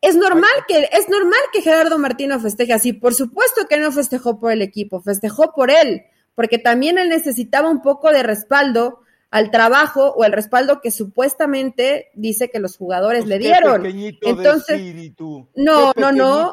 [0.00, 2.92] Es normal que, es normal que Gerardo Martino festeje así.
[2.92, 7.68] Por supuesto que no festejó por el equipo, festejó por él, porque también él necesitaba
[7.68, 13.26] un poco de respaldo al trabajo o el respaldo que supuestamente dice que los jugadores
[13.26, 13.86] le dieron.
[13.86, 15.12] Entonces,
[15.54, 16.52] no, no, no.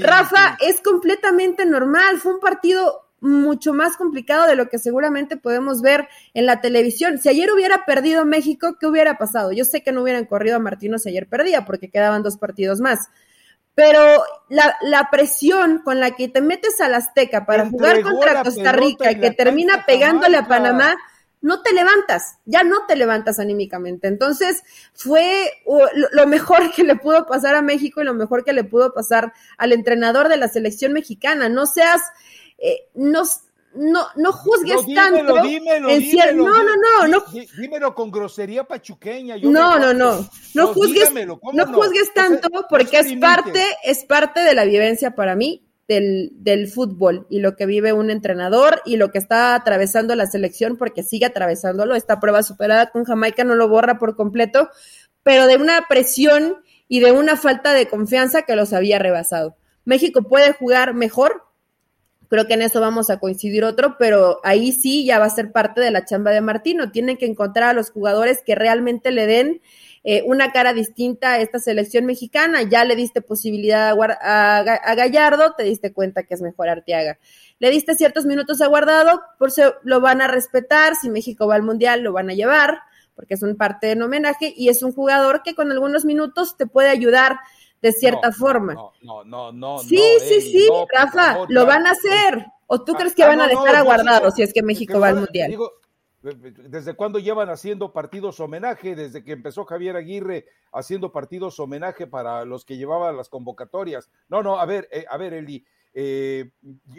[0.00, 2.18] Rafa, es completamente normal.
[2.18, 7.18] Fue un partido mucho más complicado de lo que seguramente podemos ver en la televisión.
[7.18, 9.52] Si ayer hubiera perdido México, ¿qué hubiera pasado?
[9.52, 12.80] Yo sé que no hubieran corrido a Martino si ayer perdía, porque quedaban dos partidos
[12.80, 13.08] más.
[13.74, 14.00] Pero
[14.48, 19.12] la, la presión con la que te metes al Azteca para jugar contra Costa Rica
[19.12, 20.96] y que termina pegándole a Panamá,
[21.40, 24.08] no te levantas, ya no te levantas anímicamente.
[24.08, 25.50] Entonces, fue
[26.12, 29.32] lo mejor que le pudo pasar a México y lo mejor que le pudo pasar
[29.56, 31.48] al entrenador de la selección mexicana.
[31.48, 32.02] No seas
[32.58, 33.22] eh, no,
[33.74, 35.42] no, no juzgues tanto.
[35.42, 37.24] Dímelo, dímelo, no, no, no, no.
[37.56, 39.36] Dímelo con grosería pachuqueña.
[39.38, 40.28] no, no, no.
[40.54, 41.12] No juzgues,
[41.52, 46.68] no juzgues tanto porque es parte, es parte de la vivencia para mí del, del
[46.68, 51.02] fútbol y lo que vive un entrenador y lo que está atravesando la selección porque
[51.02, 51.94] sigue atravesándolo.
[51.94, 54.68] Esta prueba superada con Jamaica no lo borra por completo,
[55.22, 59.56] pero de una presión y de una falta de confianza que los había rebasado.
[59.84, 61.44] México puede jugar mejor,
[62.28, 65.50] Creo que en eso vamos a coincidir otro, pero ahí sí ya va a ser
[65.50, 66.90] parte de la chamba de Martino.
[66.90, 69.60] Tienen que encontrar a los jugadores que realmente le den
[70.04, 72.62] eh, una cara distinta a esta selección mexicana.
[72.62, 77.18] Ya le diste posibilidad a, Gallardo, te diste cuenta que es mejor Arteaga.
[77.58, 80.94] Le diste ciertos minutos a Guardado, por eso lo van a respetar.
[80.96, 82.80] Si México va al Mundial, lo van a llevar,
[83.16, 86.66] porque es un parte en homenaje y es un jugador que con algunos minutos te
[86.66, 87.38] puede ayudar
[87.82, 88.74] de cierta forma.
[88.74, 89.78] No, no, no, no.
[89.78, 92.46] Sí, sí, sí, Rafa, lo van a hacer.
[92.66, 95.08] ¿O tú ah, crees que ah, van a dejar aguardado si es que México va
[95.08, 95.56] al Mundial?
[96.20, 98.96] ¿Desde cuándo llevan haciendo partidos homenaje?
[98.96, 104.10] Desde que empezó Javier Aguirre haciendo partidos homenaje para los que llevaban las convocatorias.
[104.28, 105.64] No, no, a ver, eh, a ver, Eli,
[105.94, 106.50] eh,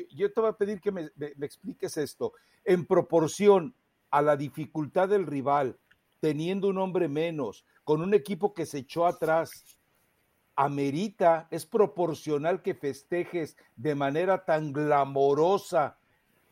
[0.09, 2.33] yo, te voy a pedir que me, me expliques esto.
[2.63, 3.75] En proporción
[4.09, 5.77] a la dificultad del rival,
[6.19, 9.78] teniendo un hombre menos, con un equipo que se echó atrás,
[10.59, 15.95] amerita, es proporcional que festejes de manera tan glamorosa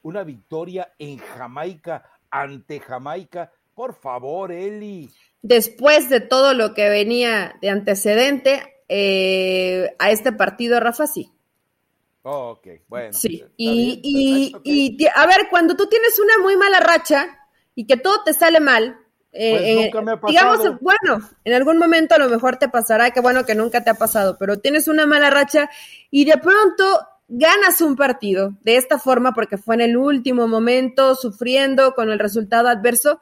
[0.02, 3.52] una victoria en Jamaica ante Jamaica.
[3.76, 5.10] Por favor, Eli.
[5.42, 11.30] Después de todo lo que venía de antecedente eh, a este partido, Rafa, sí.
[12.22, 13.12] ok, bueno.
[13.12, 14.00] Sí, y,
[14.64, 17.28] y, y a ver, cuando tú tienes una muy mala racha
[17.76, 18.98] y que todo te sale mal,
[19.38, 19.92] pues eh,
[20.28, 23.92] digamos, bueno, en algún momento a lo mejor te pasará, que bueno que nunca te
[23.92, 25.70] ha pasado, pero tienes una mala racha
[26.10, 26.84] y de pronto
[27.28, 32.18] ganas un partido de esta forma porque fue en el último momento, sufriendo con el
[32.18, 33.22] resultado adverso,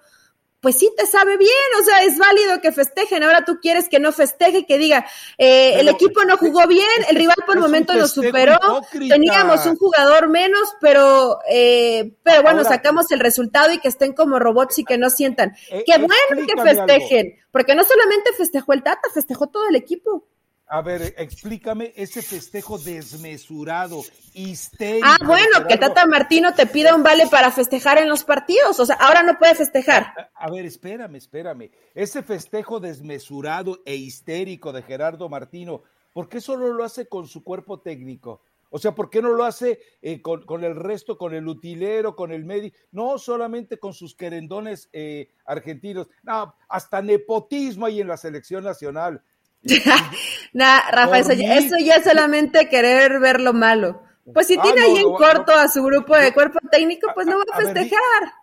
[0.65, 3.21] pues sí te sabe bien, o sea, es válido que festejen.
[3.21, 5.05] Ahora tú quieres que no festeje, que diga,
[5.37, 8.57] eh, el equipo no jugó bien, el rival por el momento nos superó,
[8.91, 14.39] teníamos un jugador menos, pero, eh, pero bueno, sacamos el resultado y que estén como
[14.39, 15.55] robots y que no sientan.
[15.69, 20.25] Eh, Qué bueno que festejen, porque no solamente festejó el Tata, festejó todo el equipo.
[20.67, 24.01] A ver, explícame ese festejo desmesurado,
[24.33, 25.05] histérico.
[25.07, 28.79] Ah, bueno, que Tata Martino te pida un vale para festejar en los partidos.
[28.79, 30.31] O sea, ahora no puede festejar.
[30.33, 31.69] A, ver, espérame, espérame.
[31.93, 37.43] Ese festejo desmesurado e histérico de Gerardo Martino, ¿por qué solo lo hace con su
[37.43, 38.41] cuerpo técnico?
[38.71, 42.31] O sea, ¿por qué no lo hace eh, con, el resto, con el utilero, con
[42.31, 42.75] el médico?
[42.91, 46.07] No solamente con sus querendones eh, argentinos.
[46.23, 49.21] No, hasta nepotismo hay en la selección nacional.
[50.53, 54.01] nah, Rafa, eso ya, es solamente querer ver lo malo.
[54.33, 57.37] Pues si ah, tiene ahí en corto a su grupo de cuerpo técnico, pues no
[57.37, 58.33] va a, festejar.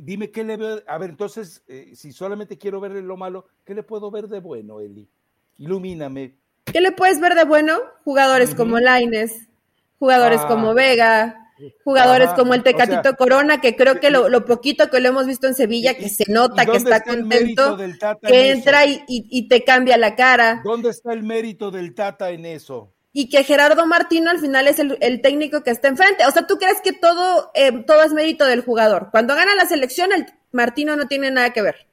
[0.00, 0.82] dime qué le veo.
[0.86, 4.40] A ver, entonces, eh, si solamente quiero ver lo malo, ¿qué le puedo ver de
[4.40, 5.08] bueno, Eli?
[5.58, 6.36] Ilumíname.
[6.64, 7.78] ¿Qué le puedes ver de bueno?
[8.04, 9.48] Jugadores como Laines,
[9.98, 10.74] jugadores como ah.
[10.74, 11.39] Vega,
[11.84, 15.54] jugadores como el Tecatito Corona, que creo que lo, poquito que lo hemos visto en
[15.54, 17.76] Sevilla, que se nota que está, contento,
[18.22, 20.60] que entra y, te cambia la cara.
[20.64, 22.94] ¿Dónde está el mérito del Tata en eso?
[23.12, 26.24] Y que Gerardo Martino al final es el, técnico que está enfrente.
[26.26, 29.08] O sea, ¿tú crees que todo, eh, todo es mérito del jugador?
[29.10, 31.89] Cuando gana la selección, el Martino no tiene nada que ver.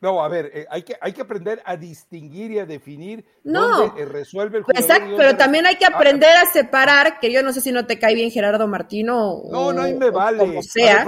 [0.00, 3.78] No, a ver, eh, hay, que, hay que aprender a distinguir y a definir no.
[3.78, 4.84] dónde eh, resuelve el jugador.
[4.84, 7.84] Exacto, pero también hay que ah, aprender a separar, que yo no sé si no
[7.84, 10.38] te cae bien Gerardo Martino no, no, ahí me vale.
[10.38, 11.04] como sea,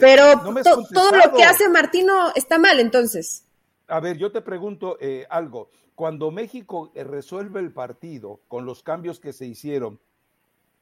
[0.00, 0.62] pero, eh,
[0.94, 3.44] todo lo que hace Martino está mal, entonces.
[3.86, 4.98] A ver, yo te pregunto
[5.28, 5.70] algo.
[5.94, 10.00] Cuando México resuelve el partido con los cambios que se hicieron,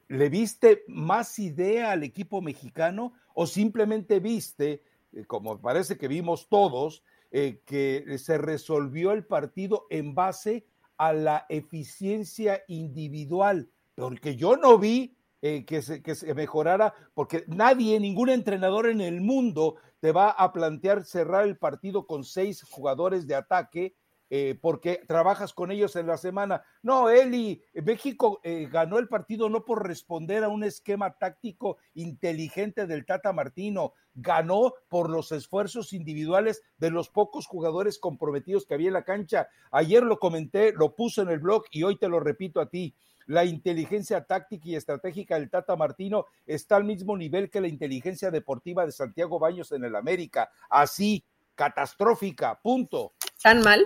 [0.07, 4.83] ¿le viste más idea al equipo mexicano o simplemente viste,
[5.27, 7.03] como parece que vimos todos,
[7.37, 14.77] eh, que se resolvió el partido en base a la eficiencia individual, porque yo no
[14.77, 20.13] vi eh, que, se, que se mejorara, porque nadie, ningún entrenador en el mundo te
[20.13, 23.95] va a plantear cerrar el partido con seis jugadores de ataque
[24.37, 26.61] eh, porque trabajas con ellos en la semana.
[26.83, 32.85] No, Eli, México eh, ganó el partido no por responder a un esquema táctico inteligente
[32.85, 38.89] del Tata Martino, ganó por los esfuerzos individuales de los pocos jugadores comprometidos que había
[38.89, 39.47] en la cancha.
[39.71, 42.93] Ayer lo comenté, lo puse en el blog y hoy te lo repito a ti.
[43.27, 48.31] La inteligencia táctica y estratégica del Tata Martino está al mismo nivel que la inteligencia
[48.31, 50.51] deportiva de Santiago Baños en el América.
[50.69, 51.23] Así,
[51.55, 53.13] catastrófica, punto.
[53.41, 53.85] ¿Tan mal?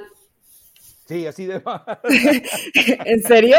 [1.10, 1.60] Sí, así de
[3.06, 3.58] ¿En serio?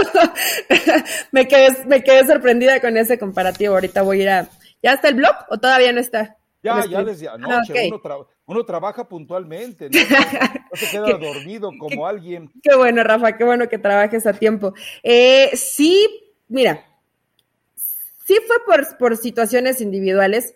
[1.32, 3.74] me, quedé, me quedé sorprendida con ese comparativo.
[3.74, 4.48] Ahorita voy a ir a.
[4.80, 6.36] ¿Ya está el blog o todavía no está?
[6.62, 7.90] Ya, ya desde anoche.
[8.04, 9.98] Ah, uno, trabaja puntualmente, no,
[10.74, 12.52] se queda dormido como alguien.
[12.62, 14.72] Qué bueno, Rafa, qué bueno que trabajes a tiempo.
[15.02, 16.06] Eh, sí,
[16.46, 16.84] mira,
[17.74, 20.54] sí fue por, por situaciones individuales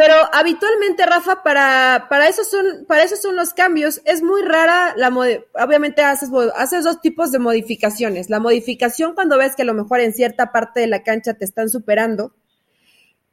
[0.00, 4.00] pero habitualmente, Rafa, para, para, eso son, para eso son los cambios.
[4.06, 8.30] Es muy rara la obviamente haces, haces dos tipos de modificaciones.
[8.30, 11.44] La modificación cuando ves que a lo mejor en cierta parte de la cancha te
[11.44, 12.32] están superando.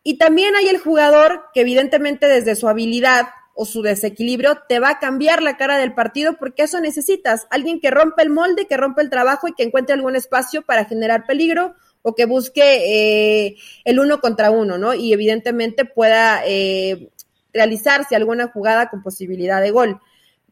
[0.03, 4.89] Y también hay el jugador que evidentemente desde su habilidad o su desequilibrio te va
[4.89, 7.47] a cambiar la cara del partido porque eso necesitas.
[7.49, 10.83] Alguien que rompe el molde, que rompe el trabajo y que encuentre algún espacio para
[10.83, 11.75] generar peligro
[12.07, 14.93] o que busque eh, el uno contra uno, ¿no?
[14.93, 17.09] Y evidentemente pueda eh,
[17.53, 19.99] realizarse alguna jugada con posibilidad de gol.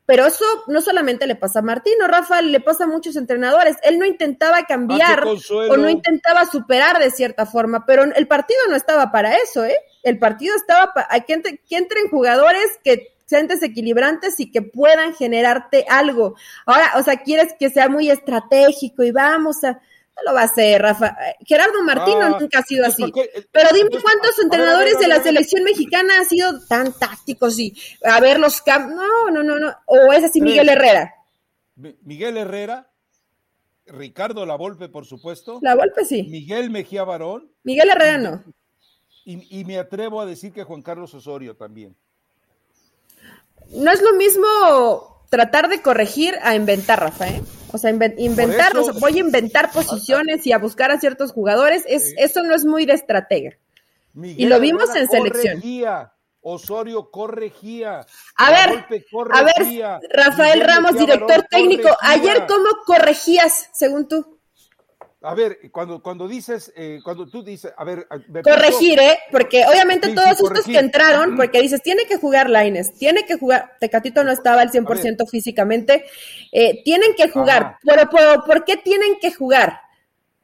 [0.05, 3.77] Pero eso no solamente le pasa a Martino, Rafa, le pasa a muchos entrenadores.
[3.83, 8.75] Él no intentaba cambiar o no intentaba superar de cierta forma, pero el partido no
[8.75, 9.77] estaba para eso, ¿eh?
[10.03, 15.15] El partido estaba para que, entre, que entren jugadores que sean desequilibrantes y que puedan
[15.15, 16.35] generarte algo.
[16.65, 19.79] Ahora, o sea, quieres que sea muy estratégico y vamos a
[20.15, 21.15] no lo va a hacer, Rafa.
[21.45, 23.03] Gerardo Martino ah, nunca ha sido así.
[23.03, 28.19] Eh, Pero dime cuántos entrenadores de la selección mexicana han sido tan tácticos y a
[28.19, 28.95] ver los cambios.
[28.95, 29.75] No, no, no, no.
[29.85, 31.13] O es así Miguel Herrera.
[31.75, 32.89] Miguel Herrera,
[33.85, 35.59] Ricardo Lavolpe, por supuesto.
[35.61, 36.23] Lavolpe sí.
[36.23, 37.51] Miguel Mejía Barón.
[37.63, 38.43] Miguel Herrera no.
[39.25, 41.95] Y, y me atrevo a decir que Juan Carlos Osorio también.
[43.71, 47.41] No es lo mismo tratar de corregir a inventar, Rafa, ¿eh?
[47.75, 52.41] O sea, inventar, voy a inventar posiciones y a buscar a ciertos jugadores, es, eso
[52.43, 53.57] no es muy de estratega.
[54.15, 55.61] y lo vimos en selección.
[56.47, 58.05] Osorio corregía.
[58.37, 58.85] A ver,
[59.33, 64.34] a ver, Rafael Ramos, director técnico, ayer cómo corregías, según tú.
[65.25, 68.07] A ver, cuando, cuando dices, eh, cuando tú dices, a ver,
[68.43, 69.17] corregir, ¿eh?
[69.31, 73.73] Porque obviamente todos estos que entraron, porque dices, tiene que jugar Laines, tiene que jugar,
[73.79, 76.05] Tecatito no estaba al 100% físicamente,
[76.51, 78.07] eh, tienen que jugar, pero,
[78.45, 79.79] ¿por qué tienen que jugar?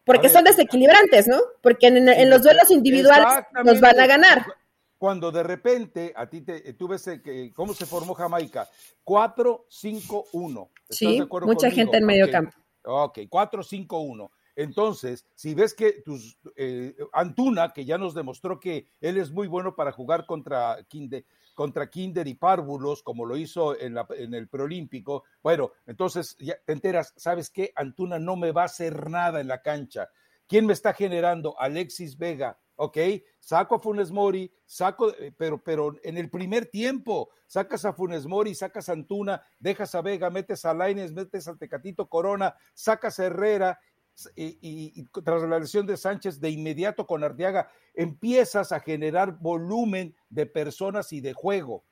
[0.03, 1.37] Porque son desequilibrantes, ¿no?
[1.61, 4.45] Porque en, los duelos individuales nos van a ganar.
[4.97, 8.67] Cuando de repente a ti te, tú ves eh, que, cómo se formó Jamaica,
[9.05, 10.69] 4-5-1.
[10.89, 12.57] Sí, mucha gente en medio campo.
[12.83, 14.29] Ok, 4-5-1
[14.61, 19.47] entonces, si ves que tus, eh, Antuna, que ya nos demostró que él es muy
[19.47, 24.33] bueno para jugar contra Kinder, contra Kinder y Párvulos, como lo hizo en, la, en
[24.33, 27.71] el preolímpico, bueno, entonces ya te enteras, ¿sabes qué?
[27.75, 30.09] Antuna no me va a hacer nada en la cancha.
[30.47, 31.55] ¿Quién me está generando?
[31.59, 32.97] Alexis Vega, ¿ok?
[33.39, 38.25] Saco a Funes Mori, saco, eh, pero, pero en el primer tiempo, sacas a Funes
[38.25, 43.19] Mori, sacas a Antuna, dejas a Vega, metes a Laines, metes a Tecatito Corona, sacas
[43.19, 43.79] a Herrera
[44.35, 50.45] y, tras la lesión de Sánchez de inmediato con Arteaga, empiezas a generar volumen de
[50.45, 51.83] personas y de juego.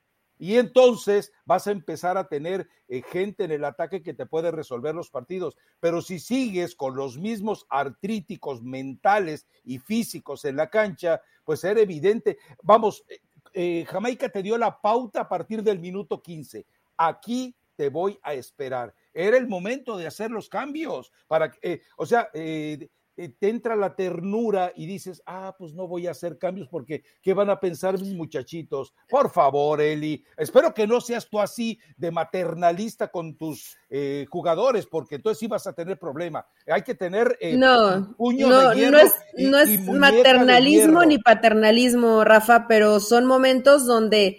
[0.41, 4.51] Y entonces vas a empezar a tener eh, gente en el ataque que te puede
[4.51, 5.57] resolver los partidos.
[5.81, 11.81] Pero si sigues con los mismos artríticos mentales y físicos en la cancha, pues era
[11.81, 12.37] evidente.
[12.63, 13.19] Vamos, eh,
[13.53, 16.65] eh, Jamaica te dio la pauta a partir del minuto 15.
[16.95, 18.95] Aquí te voy a esperar.
[19.13, 22.89] Era el momento de hacer los cambios para que, o sea, eh,
[23.27, 27.33] te entra la ternura y dices, ah, pues no voy a hacer cambios porque ¿qué
[27.33, 28.93] van a pensar mis muchachitos?
[29.09, 34.85] Por favor, Eli, espero que no seas tú así de maternalista con tus eh, jugadores,
[34.85, 36.45] porque entonces sí vas a tener problema.
[36.67, 42.67] Hay que tener eh, no, puño no, no es, no es maternalismo ni paternalismo, Rafa,
[42.67, 44.37] pero son momentos donde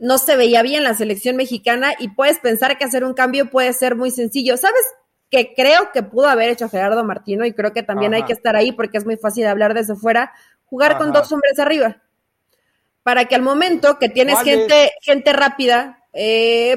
[0.00, 3.72] no se veía bien la selección mexicana y puedes pensar que hacer un cambio puede
[3.72, 4.56] ser muy sencillo.
[4.56, 4.82] ¿Sabes
[5.30, 8.56] que creo que pudo haber hecho Gerardo Martino y creo que también hay que estar
[8.56, 10.32] ahí porque es muy fácil hablar desde fuera,
[10.64, 12.02] jugar con dos hombres arriba.
[13.02, 16.76] Para que al momento que tienes gente, gente rápida, eh,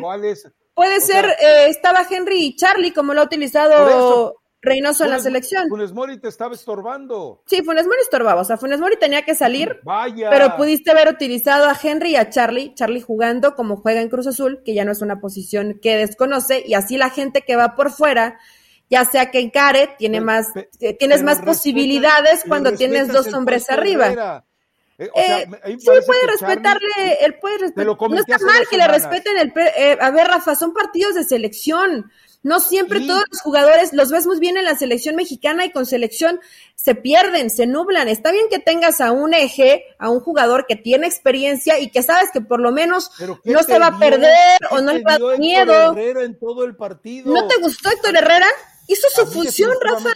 [0.74, 5.68] puede ser, eh, estaba Henry y Charlie como lo ha utilizado Reynoso en la selección.
[5.68, 7.44] Funes Mori te estaba estorbando.
[7.46, 10.30] Sí, Funes Mori estorbaba, o sea, Funes Mori tenía que salir, Vaya.
[10.30, 14.26] pero pudiste haber utilizado a Henry y a Charlie, Charlie jugando como juega en Cruz
[14.26, 17.76] Azul, que ya no es una posición que desconoce, y así la gente que va
[17.76, 18.40] por fuera,
[18.90, 20.48] ya sea que encare, tiene más,
[20.80, 24.46] eh, tienes más posibilidades cuando tienes dos hombres arriba.
[24.98, 25.48] Eh, eh,
[25.80, 27.86] sí, puede respetarle, él puede respetar.
[27.86, 29.98] No está mal que le respeten el.
[30.00, 32.12] a ver, Rafa, son partidos de selección.
[32.44, 35.86] No siempre todos los jugadores los ves muy bien en la selección mexicana y con
[35.86, 36.42] selección
[36.76, 38.10] se pierden, se nublan.
[38.10, 42.04] Está bien que tengas a un eje, a un jugador que tiene experiencia y que
[42.04, 43.12] sabes que por lo menos
[43.46, 45.98] no se va a perder o no le va a dar miedo.
[45.98, 47.34] En todo el partido.
[47.34, 48.48] ¿No te gustó Héctor Herrera?
[48.88, 50.10] Hizo su función, Rafa.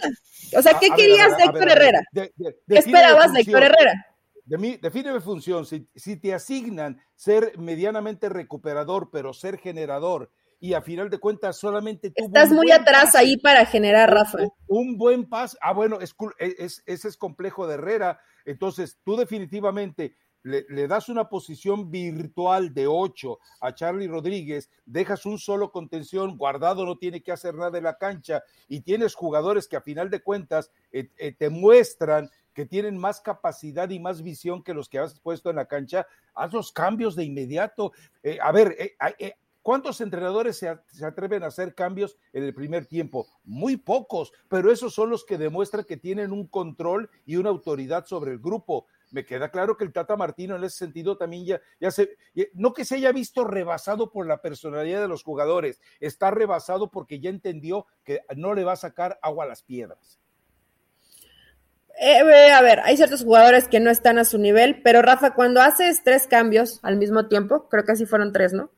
[0.54, 2.00] O sea, ¿qué querías de Héctor Herrera?
[2.12, 2.30] ¿Qué
[2.68, 4.06] esperabas de Héctor Herrera?
[4.44, 5.64] De mí, defíneme función.
[5.64, 11.56] Si, si te asignan ser medianamente recuperador, pero ser generador y a final de cuentas
[11.56, 14.38] solamente tuvo Estás muy atrás ahí para generar, Rafa.
[14.66, 15.56] Un, buen paso.
[15.60, 18.20] Ah, bueno, es, es, ese es complejo de Herrera.
[18.44, 25.38] Entonces, tú definitivamente le, das una posición virtual de 8 a Charlie Rodríguez, dejas un
[25.38, 29.76] solo contención, guardado no tiene que hacer nada en la cancha y tienes jugadores que
[29.76, 34.62] a final de cuentas eh, eh, te muestran que tienen más capacidad y más visión
[34.62, 37.92] que los que has puesto en la cancha, haz los cambios de inmediato.
[38.22, 38.76] Eh, a ver,
[39.68, 40.66] ¿Cuántos entrenadores se,
[41.04, 43.26] atreven a hacer cambios en el primer tiempo?
[43.44, 48.06] Muy pocos, pero esos son los que demuestran que tienen un control y una autoridad
[48.06, 48.86] sobre el grupo.
[49.10, 52.16] Me queda claro que el Tata Martino en ese sentido también ya, ya se,
[52.54, 57.20] no que se haya visto rebasado por la personalidad de los jugadores, está rebasado porque
[57.20, 60.18] ya entendió que no le va a sacar agua a las piedras.
[62.00, 65.34] Eh, eh, a ver, hay ciertos jugadores que no están a su nivel, pero Rafa,
[65.34, 68.70] cuando haces tres cambios al mismo tiempo, creo que así fueron tres, ¿no?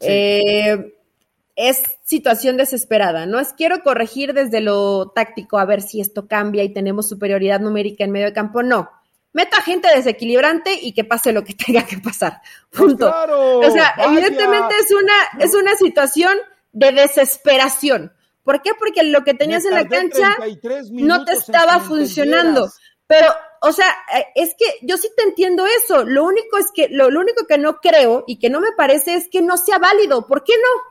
[0.00, 0.94] Eh,
[1.54, 3.38] es situación desesperada, ¿no?
[3.38, 8.04] Es quiero corregir desde lo táctico a ver si esto cambia y tenemos superioridad numérica
[8.04, 8.62] en medio de campo.
[8.62, 8.90] No.
[9.34, 12.40] Meta gente desequilibrante y que pase lo que tenga que pasar.
[12.70, 13.08] Pues Punto.
[13.08, 16.36] o sea, evidentemente es una, es una situación
[16.72, 18.12] de desesperación.
[18.42, 18.72] ¿Por qué?
[18.78, 20.36] Porque lo que tenías en la cancha
[20.90, 22.68] no te estaba funcionando.
[23.06, 23.26] Pero
[23.64, 26.04] o sea, eh, es que yo sí te entiendo eso.
[26.04, 29.28] Lo único es que, lo, único que no creo y que no me parece es
[29.28, 30.26] que no sea válido.
[30.26, 30.82] ¿Por qué no?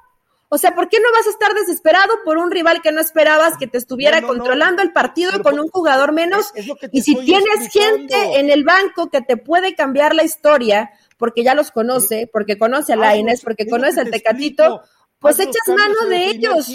[0.47, 3.57] O sea, ¿por qué no vas a estar desesperado por un rival que no esperabas
[3.57, 6.53] que te estuviera controlando el partido con un jugador menos?
[6.91, 11.55] y si tienes gente en el banco que te puede cambiar la historia, porque ya
[11.55, 14.81] los conoce, porque conoce a Laines, porque conoce al Tecatito,
[15.19, 16.67] pues echas mano de ellos.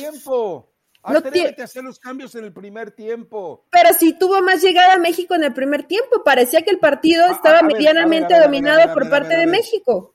[1.09, 3.65] No tiene que hacer los cambios en el primer tiempo.
[3.71, 7.27] Pero si tuvo más llegada a México en el primer tiempo, parecía que el partido
[7.27, 10.13] estaba medianamente dominado por parte de México.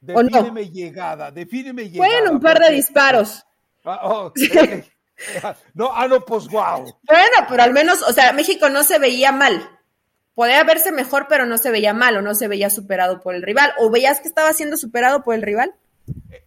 [0.00, 2.10] Defíneme llegada, defíneme llegada.
[2.10, 3.44] Bueno, un par de disparos.
[3.84, 4.84] Ah, oh, eh,
[5.72, 6.84] no, ah, no, pues wow.
[7.02, 9.70] Bueno, pero al menos, o sea, México no se veía mal.
[10.34, 13.42] Podía verse mejor, pero no se veía mal o no se veía superado por el
[13.42, 13.72] rival.
[13.78, 15.74] ¿O veías que estaba siendo superado por el rival?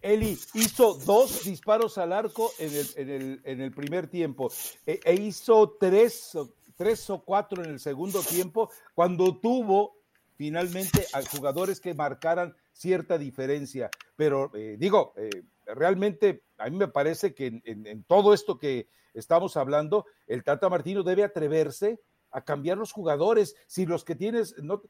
[0.00, 4.50] Eli hizo dos disparos al arco en el, en el, en el primer tiempo
[4.86, 6.36] e, e, hizo tres,
[6.76, 9.98] tres o cuatro en el segundo tiempo cuando tuvo
[10.36, 13.90] finalmente a jugadores que marcaran cierta diferencia.
[14.14, 15.28] Pero eh, digo, eh,
[15.66, 21.02] realmente a mí me parece que en, todo esto que estamos hablando, el Tata Martino
[21.02, 22.00] debe atreverse
[22.30, 23.56] a cambiar los jugadores.
[23.66, 24.82] Si los que tienes, no,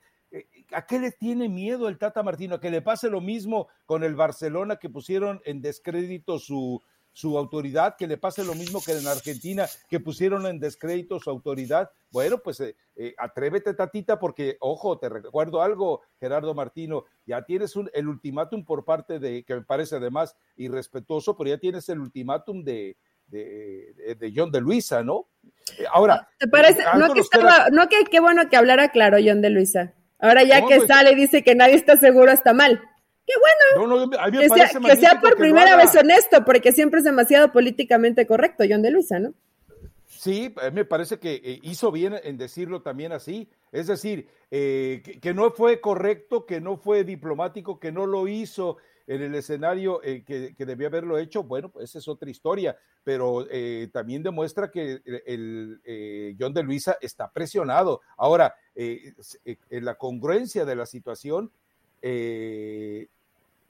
[0.72, 2.56] ¿A qué le tiene miedo el Tata Martino?
[2.56, 6.82] ¿A que le pase lo mismo con el Barcelona que pusieron en descrédito su,
[7.18, 11.28] su autoridad, que le pase lo mismo que en Argentina, que pusieron en descrédito su
[11.30, 11.90] autoridad.
[12.12, 17.74] Bueno, pues eh, eh, atrévete, Tatita, porque, ojo, te recuerdo algo, Gerardo Martino, ya tienes
[17.74, 21.98] un, el ultimátum por parte de, que me parece además irrespetuoso, pero ya tienes el
[21.98, 25.28] ultimátum de, de, John de Luisa, ¿no?
[25.76, 26.28] Eh, ahora.
[26.38, 26.84] ¿Te parece?
[26.96, 27.22] No que,
[27.72, 29.92] no que qué bueno que hablara claro John de Luisa.
[30.18, 32.80] Ahora ya que pues sale y dice que nadie está seguro, está mal.
[33.26, 33.34] Qué
[33.76, 34.10] bueno.
[34.86, 39.18] que, sea, por primera vez honesto, porque siempre es demasiado políticamente correcto, John de Luisa,
[39.18, 39.34] ¿no?
[40.06, 43.48] Sí, me parece que eh, hizo bien en decirlo también así.
[43.70, 48.78] Es decir, eh, que, no fue correcto, que no fue diplomático, que no lo hizo
[49.08, 51.42] en el escenario eh, que, que, debía haberlo hecho.
[51.42, 53.44] Bueno, pues esa es otra historia, pero
[53.90, 58.02] también demuestra que el, John de Luisa está presionado.
[58.16, 61.50] Ahora, en la congruencia de la situación,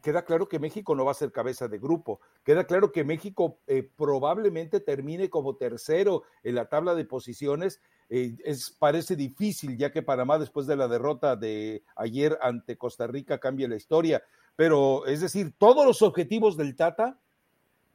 [0.03, 3.59] queda claro que México no va a ser cabeza de grupo, queda claro que México
[3.66, 7.80] eh, probablemente termine como tercero en la tabla de posiciones.
[8.11, 13.07] Eh, es, parece difícil ya que Panamá después de la derrota de ayer ante Costa
[13.07, 14.22] Rica cambia la historia,
[14.59, 17.20] pero es decir, todos los objetivos del Tata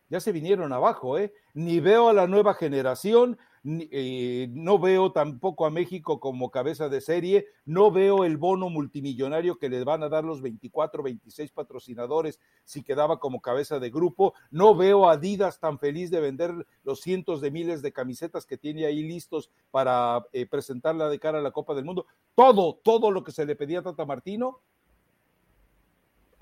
[0.08, 1.34] ya se vinieron abajo, ¿eh?
[1.54, 7.02] Ni veo a la nueva generación, eh, no veo tampoco a México como cabeza de
[7.02, 12.40] serie, no veo el bono multimillonario que le van a dar los 24, 26 patrocinadores
[12.64, 16.54] si quedaba como cabeza de grupo, no veo a Adidas tan feliz de vender
[16.86, 21.40] los cientos de miles de camisetas que tiene ahí listos para eh, presentarla de cara
[21.40, 22.06] a la Copa del Mundo.
[22.36, 24.62] Todo, todo lo que se le pedía a Tata Martino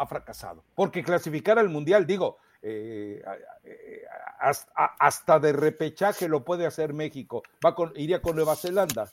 [0.01, 3.21] ha fracasado, porque clasificar al Mundial, digo, eh,
[3.63, 4.01] eh,
[4.99, 7.43] hasta, de repechaje lo puede hacer México.
[7.63, 9.11] Va con, iría con Nueva Zelanda.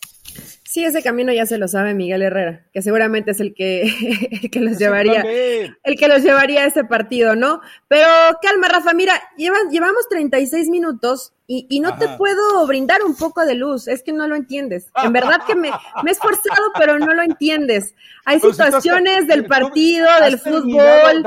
[0.64, 3.82] Sí, ese camino ya se lo sabe Miguel Herrera, que seguramente es el que,
[4.42, 7.60] el que los llevaría, el que los llevaría a ese partido, ¿no?
[7.88, 8.06] Pero
[8.40, 13.54] calma, Rafa, mira, llevamos 36 minutos y, y no te puedo brindar un poco de
[13.54, 14.92] luz, es que no lo entiendes.
[15.02, 15.70] En verdad que me,
[16.02, 17.94] me he esforzado, pero no lo entiendes.
[18.26, 21.24] Hay situaciones del partido, del fútbol,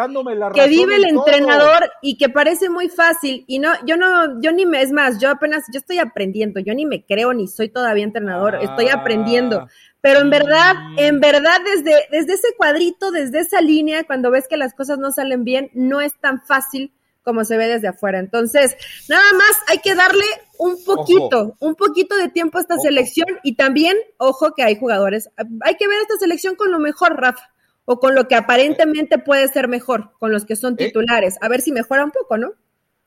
[0.54, 3.46] que vive el entrenador y que parece muy fácil.
[3.48, 6.76] Y no, yo no, yo ni me, es más, yo apenas, yo estoy aprendiendo, yo
[6.76, 8.98] ni me creo ni soy todavía entrenador, estoy ah.
[8.98, 9.68] aprendiendo.
[10.02, 14.58] Pero en verdad, en verdad, desde, desde ese cuadrito, desde esa línea, cuando ves que
[14.58, 16.94] las cosas no salen bien, no es tan fácil
[17.24, 18.20] como se ve desde afuera.
[18.20, 18.76] Entonces,
[19.10, 20.26] nada más hay que darle
[20.58, 25.30] un poquito, un poquito de tiempo a esta selección y también, ojo que hay jugadores,
[25.62, 27.52] hay que ver esta selección con lo mejor, Rafa,
[27.86, 30.86] o con lo que aparentemente puede ser mejor, con los que son eh.
[30.86, 32.54] titulares, a ver si mejora un poco, ¿no?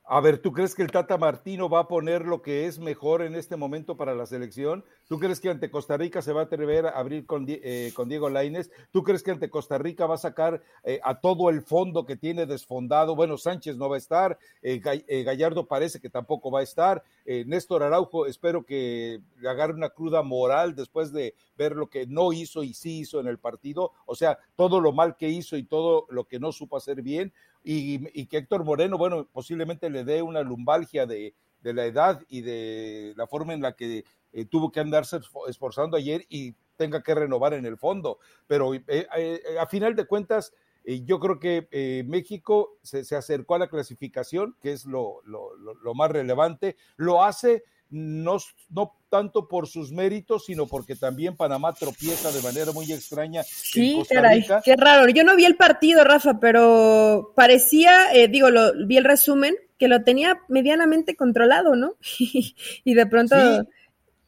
[0.06, 3.22] A ver, ¿tú crees que el Tata Martino va a poner lo que es mejor
[3.22, 4.84] en este momento para la selección?
[5.08, 8.10] ¿Tú crees que ante Costa Rica se va a atrever a abrir con, eh, con
[8.10, 8.70] Diego Laines?
[8.90, 12.16] ¿Tú crees que ante Costa Rica va a sacar eh, a todo el fondo que
[12.16, 13.16] tiene desfondado?
[13.16, 14.78] Bueno, Sánchez no va a estar, eh,
[15.24, 20.74] Gallardo parece que tampoco va a estar, Néstor Araujo espero que agarre una cruda moral
[20.74, 24.38] después de ver lo que no hizo y sí hizo en el partido, o sea,
[24.54, 27.32] todo lo mal que hizo y todo lo que no supo hacer bien
[27.64, 33.14] y, que Héctor Moreno, bueno, posiblemente le dé una lumbalgia de, la edad y de
[33.16, 37.54] la forma en la que eh, tuvo que andarse esforzando ayer y tenga que renovar
[37.54, 38.18] en el fondo.
[38.46, 40.52] Pero eh, eh, a final de cuentas,
[40.84, 45.94] yo creo que México se, se, acercó a la clasificación, que es lo, lo, lo
[45.94, 46.76] más relevante.
[46.96, 48.38] Lo hace no,
[48.70, 53.42] no tanto por sus méritos, sino porque también Panamá tropieza de manera muy extraña.
[53.44, 55.08] Sí, caray, qué raro.
[55.08, 59.88] Yo no vi el partido, Rafa, pero parecía, eh, digo, lo, vi el resumen, que
[59.88, 61.94] lo tenía medianamente controlado, ¿no?
[62.84, 63.36] y de pronto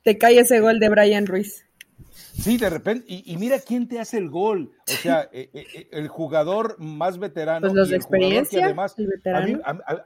[0.02, 1.65] te cae ese gol de Brian Ruiz.
[2.38, 4.72] Sí, de repente, y, mira quién te hace el gol.
[4.88, 7.60] O sea, eh, eh, el jugador más veterano.
[7.60, 8.66] Pues los de experiencia.
[8.66, 8.94] además,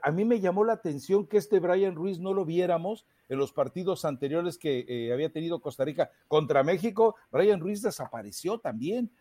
[0.01, 3.51] a mí, me llamó la atención que este Brian Ruiz no lo viéramos en los
[3.51, 7.15] partidos anteriores que eh, había tenido Costa Rica contra México.
[7.31, 9.11] Brian Ruiz desapareció también.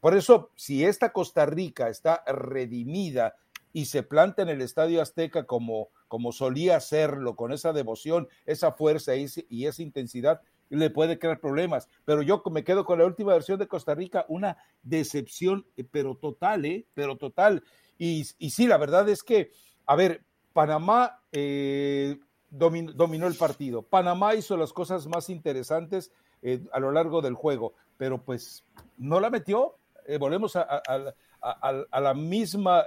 [0.00, 3.36] por eso, si esta Costa Rica está redimida
[3.72, 8.72] y se planta en el Estadio Azteca como, como solía hacerlo, con esa devoción, esa
[8.72, 10.40] fuerza y esa intensidad,
[10.76, 11.88] le puede crear problemas.
[12.04, 16.16] Pero yo me quedo con la última versión de Costa Rica, una decepción, eh, pero
[16.16, 16.86] total, ¿eh?
[16.94, 17.62] Pero total.
[17.98, 19.50] Y, y sí, la verdad es que,
[19.86, 22.18] a ver, Panamá eh,
[22.50, 23.82] dominó, el partido.
[23.82, 26.10] Panamá hizo las cosas más interesantes
[26.42, 28.64] eh, a lo largo del juego, pero pues
[28.96, 29.76] no la metió.
[30.18, 30.82] volvemos a,
[31.42, 32.86] a, la misma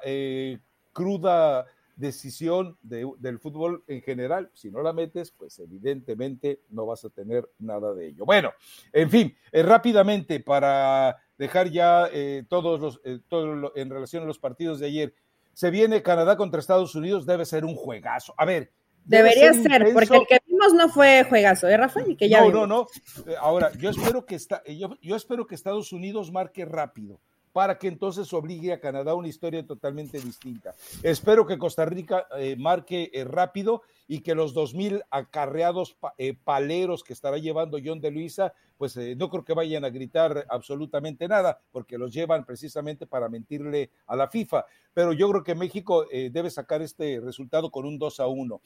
[0.91, 1.65] cruda
[1.95, 4.49] decisión del fútbol en general.
[4.53, 8.25] Si no la metes, pues evidentemente no vas a tener nada de ello.
[8.25, 8.51] Bueno,
[8.91, 14.25] en fin, eh, rápidamente para dejar ya eh, todos los, eh, todo en relación a
[14.25, 15.13] los partidos de ayer.
[15.53, 18.33] Se viene Canadá contra Estados Unidos, debe ser un juegazo.
[18.37, 18.71] A ver.
[19.05, 22.01] Debería ser, porque el que vimos no fue juegazo, ¿eh, Rafa?
[22.17, 22.87] que ya no, no, no.
[23.27, 24.39] Eh, ahora, yo espero que
[24.75, 27.21] yo, yo espero que Estados Unidos marque rápido
[27.55, 30.75] para que entonces obligue a Canadá a una historia totalmente distinta.
[31.01, 37.03] Espero que Costa Rica eh, marque eh, rápido y que los 2.000 acarreados eh, paleros
[37.03, 41.61] que estará llevando John de Luisa, pues no creo que vayan a gritar absolutamente nada,
[41.71, 44.65] porque los llevan precisamente para mentirle a la FIFA.
[44.93, 48.61] Pero yo creo que México debe sacar este resultado con un 2 a 1.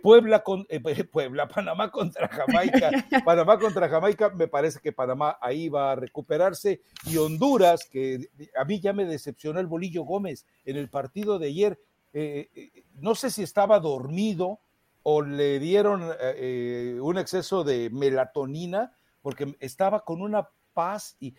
[0.00, 0.64] Puebla, con,
[1.12, 2.90] Puebla, Panamá contra Jamaica.
[3.24, 6.80] Panamá contra Jamaica, me parece que Panamá ahí va a recuperarse.
[7.06, 11.48] Y Honduras, que a mí ya me decepcionó el Bolillo Gómez en el partido de
[11.48, 11.78] ayer.
[12.12, 14.60] Eh, eh, no sé si estaba dormido
[15.02, 21.34] o le dieron eh, un exceso de melatonina, porque estaba con una paz y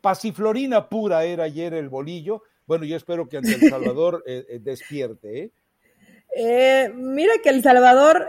[0.00, 2.42] pasiflorina pura era ayer el Bolillo.
[2.66, 4.22] Bueno, yo espero que ante El Salvador
[4.60, 5.52] despierte.
[6.94, 8.26] mira que El Salvador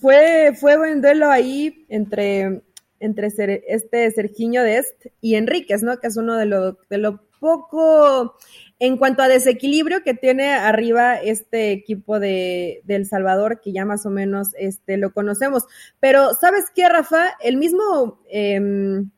[0.00, 2.62] fue, fue buen duelo ahí entre
[2.98, 3.28] entre
[3.66, 5.98] este Sergiño Dest y Enríquez, ¿no?
[5.98, 8.36] Que es uno de lo, de lo poco
[8.78, 14.04] en cuanto a desequilibrio que tiene arriba este equipo de, El Salvador, que ya más
[14.04, 15.64] o menos este, lo conocemos.
[16.00, 17.30] Pero, ¿sabes qué, Rafa?
[17.40, 18.20] El mismo...
[18.28, 19.10] Em,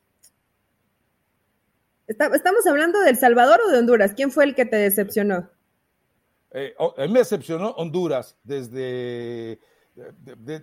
[2.06, 4.14] ¿Estamos hablando de El Salvador o de Honduras?
[4.14, 5.50] ¿Quién fue el que te decepcionó?
[6.52, 6.74] Eh,
[7.10, 9.58] me decepcionó Honduras desde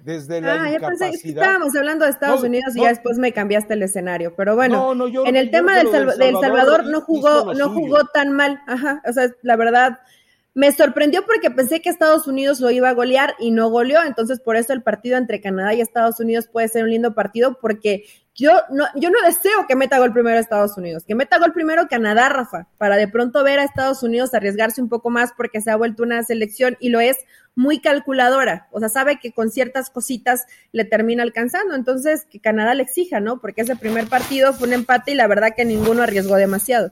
[0.04, 1.14] desde la ah, incapacidad.
[1.14, 4.94] estábamos hablando de Estados Unidos y ya después me cambiaste el escenario, pero bueno,
[5.26, 9.56] en el tema del, Salvador, no jugó, no jugó tan mal, ajá, o sea, la
[9.56, 10.00] verdad,
[10.54, 14.40] me sorprendió porque pensé que Estados Unidos lo iba a golear y no goleó, entonces
[14.40, 18.06] por eso el partido entre Canadá y Estados Unidos puede ser un lindo partido porque
[18.34, 21.88] yo no, yo no deseo que meta gol primero Estados Unidos, que meta gol primero
[21.90, 25.72] Canadá, Rafa, para de pronto ver a Estados Unidos arriesgarse un poco más porque se
[25.72, 27.18] ha vuelto una selección y lo es
[27.56, 32.74] muy calculadora, o sea, sabe que con ciertas cositas le termina alcanzando, entonces que Canadá
[32.74, 33.40] le exija, ¿no?
[33.40, 36.92] Porque ese primer partido fue un empate y la verdad que ninguno arriesgó demasiado.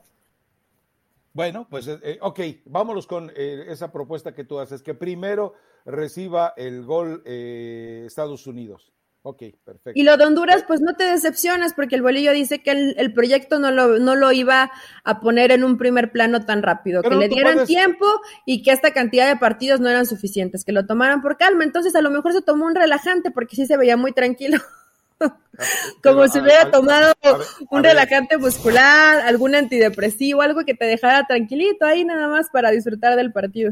[1.34, 5.56] Bueno, pues eh, eh, ok, vámonos con eh, esa propuesta que tú haces, que primero
[5.84, 8.94] reciba el gol Estados Unidos.
[9.26, 9.92] Ok, perfecto.
[9.96, 13.58] Y lo de Honduras, pues no te decepcionas, porque el bolillo dice que el, proyecto
[13.58, 14.70] no lo, no lo iba
[15.06, 18.06] a poner en un primer plano tan rápido, que le dieran tiempo
[18.46, 21.64] y que esta cantidad de partidos no eran suficientes, que lo tomaran por calma.
[21.64, 24.58] Entonces, a lo mejor se tomó un relajante, porque sí se veía muy tranquilo.
[26.04, 27.14] Como si hubiera tomado
[27.70, 33.16] un relajante muscular, algún antidepresivo, algo que te dejara tranquilito ahí nada más para disfrutar
[33.16, 33.72] del partido.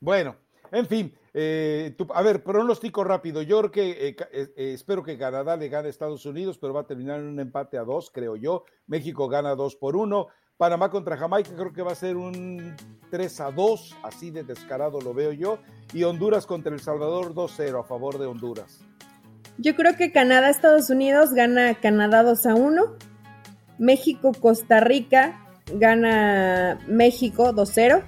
[0.00, 0.36] Bueno,
[0.72, 3.42] en fin, eh, a ver, pronóstico rápido.
[3.42, 6.80] Yo creo que eh, eh, espero que Canadá le gane a Estados Unidos, pero va
[6.80, 8.64] a terminar en un empate a dos, creo yo.
[8.86, 10.28] México gana dos por uno.
[10.56, 12.74] Panamá contra Jamaica creo que va a ser un
[13.10, 15.58] 3 a 2, así de descarado lo veo yo.
[15.92, 18.80] Y Honduras contra El Salvador 2-0 a favor de Honduras.
[19.58, 22.82] Yo creo que Canadá, Estados Unidos gana Canadá 2 a 1.
[23.76, 25.38] México, Costa Rica
[25.74, 28.02] gana México 2-0.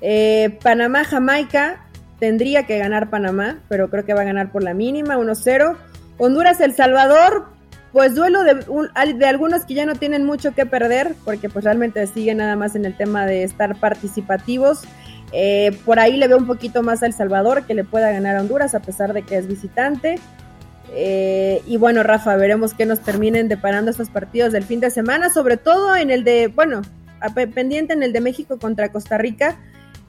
[0.00, 1.89] Eh, Panamá, Jamaica
[2.20, 5.76] tendría que ganar Panamá, pero creo que va a ganar por la mínima 1-0.
[6.18, 7.46] Honduras, El Salvador,
[7.92, 8.54] pues duelo de,
[9.14, 12.76] de, algunos que ya no tienen mucho que perder, porque pues realmente siguen nada más
[12.76, 14.82] en el tema de estar participativos.
[15.32, 18.36] Eh, por ahí le veo un poquito más a El Salvador que le pueda ganar
[18.36, 20.18] a Honduras, a pesar de que es visitante.
[20.92, 25.30] Eh, y bueno, Rafa, veremos qué nos terminen deparando estos partidos del fin de semana,
[25.30, 26.82] sobre todo en el de, bueno,
[27.54, 29.58] pendiente en el de México contra Costa Rica.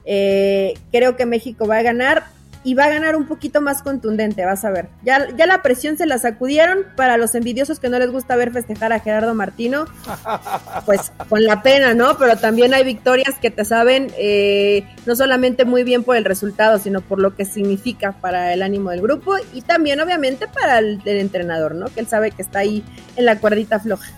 [0.04, 2.24] Eh, creo que México va a ganar
[2.64, 4.88] y va a ganar un poquito más contundente, vas a ver.
[5.02, 8.52] Ya, ya la presión se la sacudieron para los envidiosos que no les gusta ver
[8.52, 9.86] festejar a Gerardo Martino,
[10.86, 12.16] pues con la pena, ¿no?
[12.18, 16.78] Pero también hay victorias que te saben eh, no solamente muy bien por el resultado,
[16.78, 21.00] sino por lo que significa para el ánimo del grupo y también obviamente para el,
[21.04, 21.86] entrenador, ¿no?
[21.86, 22.84] Que él sabe que está ahí
[23.16, 24.10] en la cuerdita floja.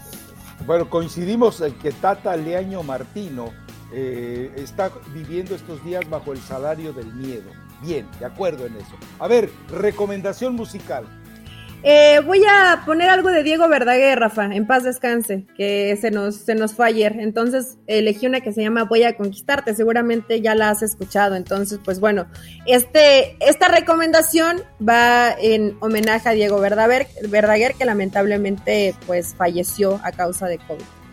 [0.67, 3.53] Bueno, coincidimos en que Tata Leaño Martino
[3.95, 7.51] eh, está viviendo estos días bajo el salario del miedo
[7.85, 8.97] Bien, de acuerdo en eso.
[9.19, 11.05] A ver, recomendación musical.
[11.87, 16.37] Eh, voy a poner algo de Diego Verdaguer, Rafa, en paz descanse, que se nos,
[16.37, 17.17] se nos fue ayer.
[17.19, 21.35] Entonces elegí una que se llama Voy a conquistarte, seguramente ya la has escuchado.
[21.35, 22.27] Entonces, pues bueno,
[22.65, 30.13] este, esta recomendación va en homenaje a Diego Verdaguer, Verdaguer, que lamentablemente pues falleció a
[30.13, 31.04] causa de COVID.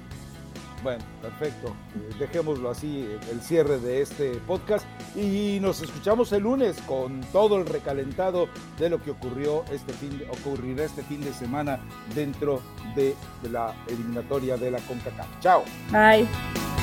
[0.83, 1.75] Bueno, perfecto.
[1.95, 4.85] Eh, dejémoslo así, el cierre de este podcast.
[5.15, 8.47] Y nos escuchamos el lunes con todo el recalentado
[8.79, 11.79] de lo que ocurrió este fin ocurrirá este fin de semana
[12.15, 12.61] dentro
[12.95, 15.27] de, de la eliminatoria de la CONCACAF.
[15.39, 15.63] Chao.
[15.91, 16.80] Bye.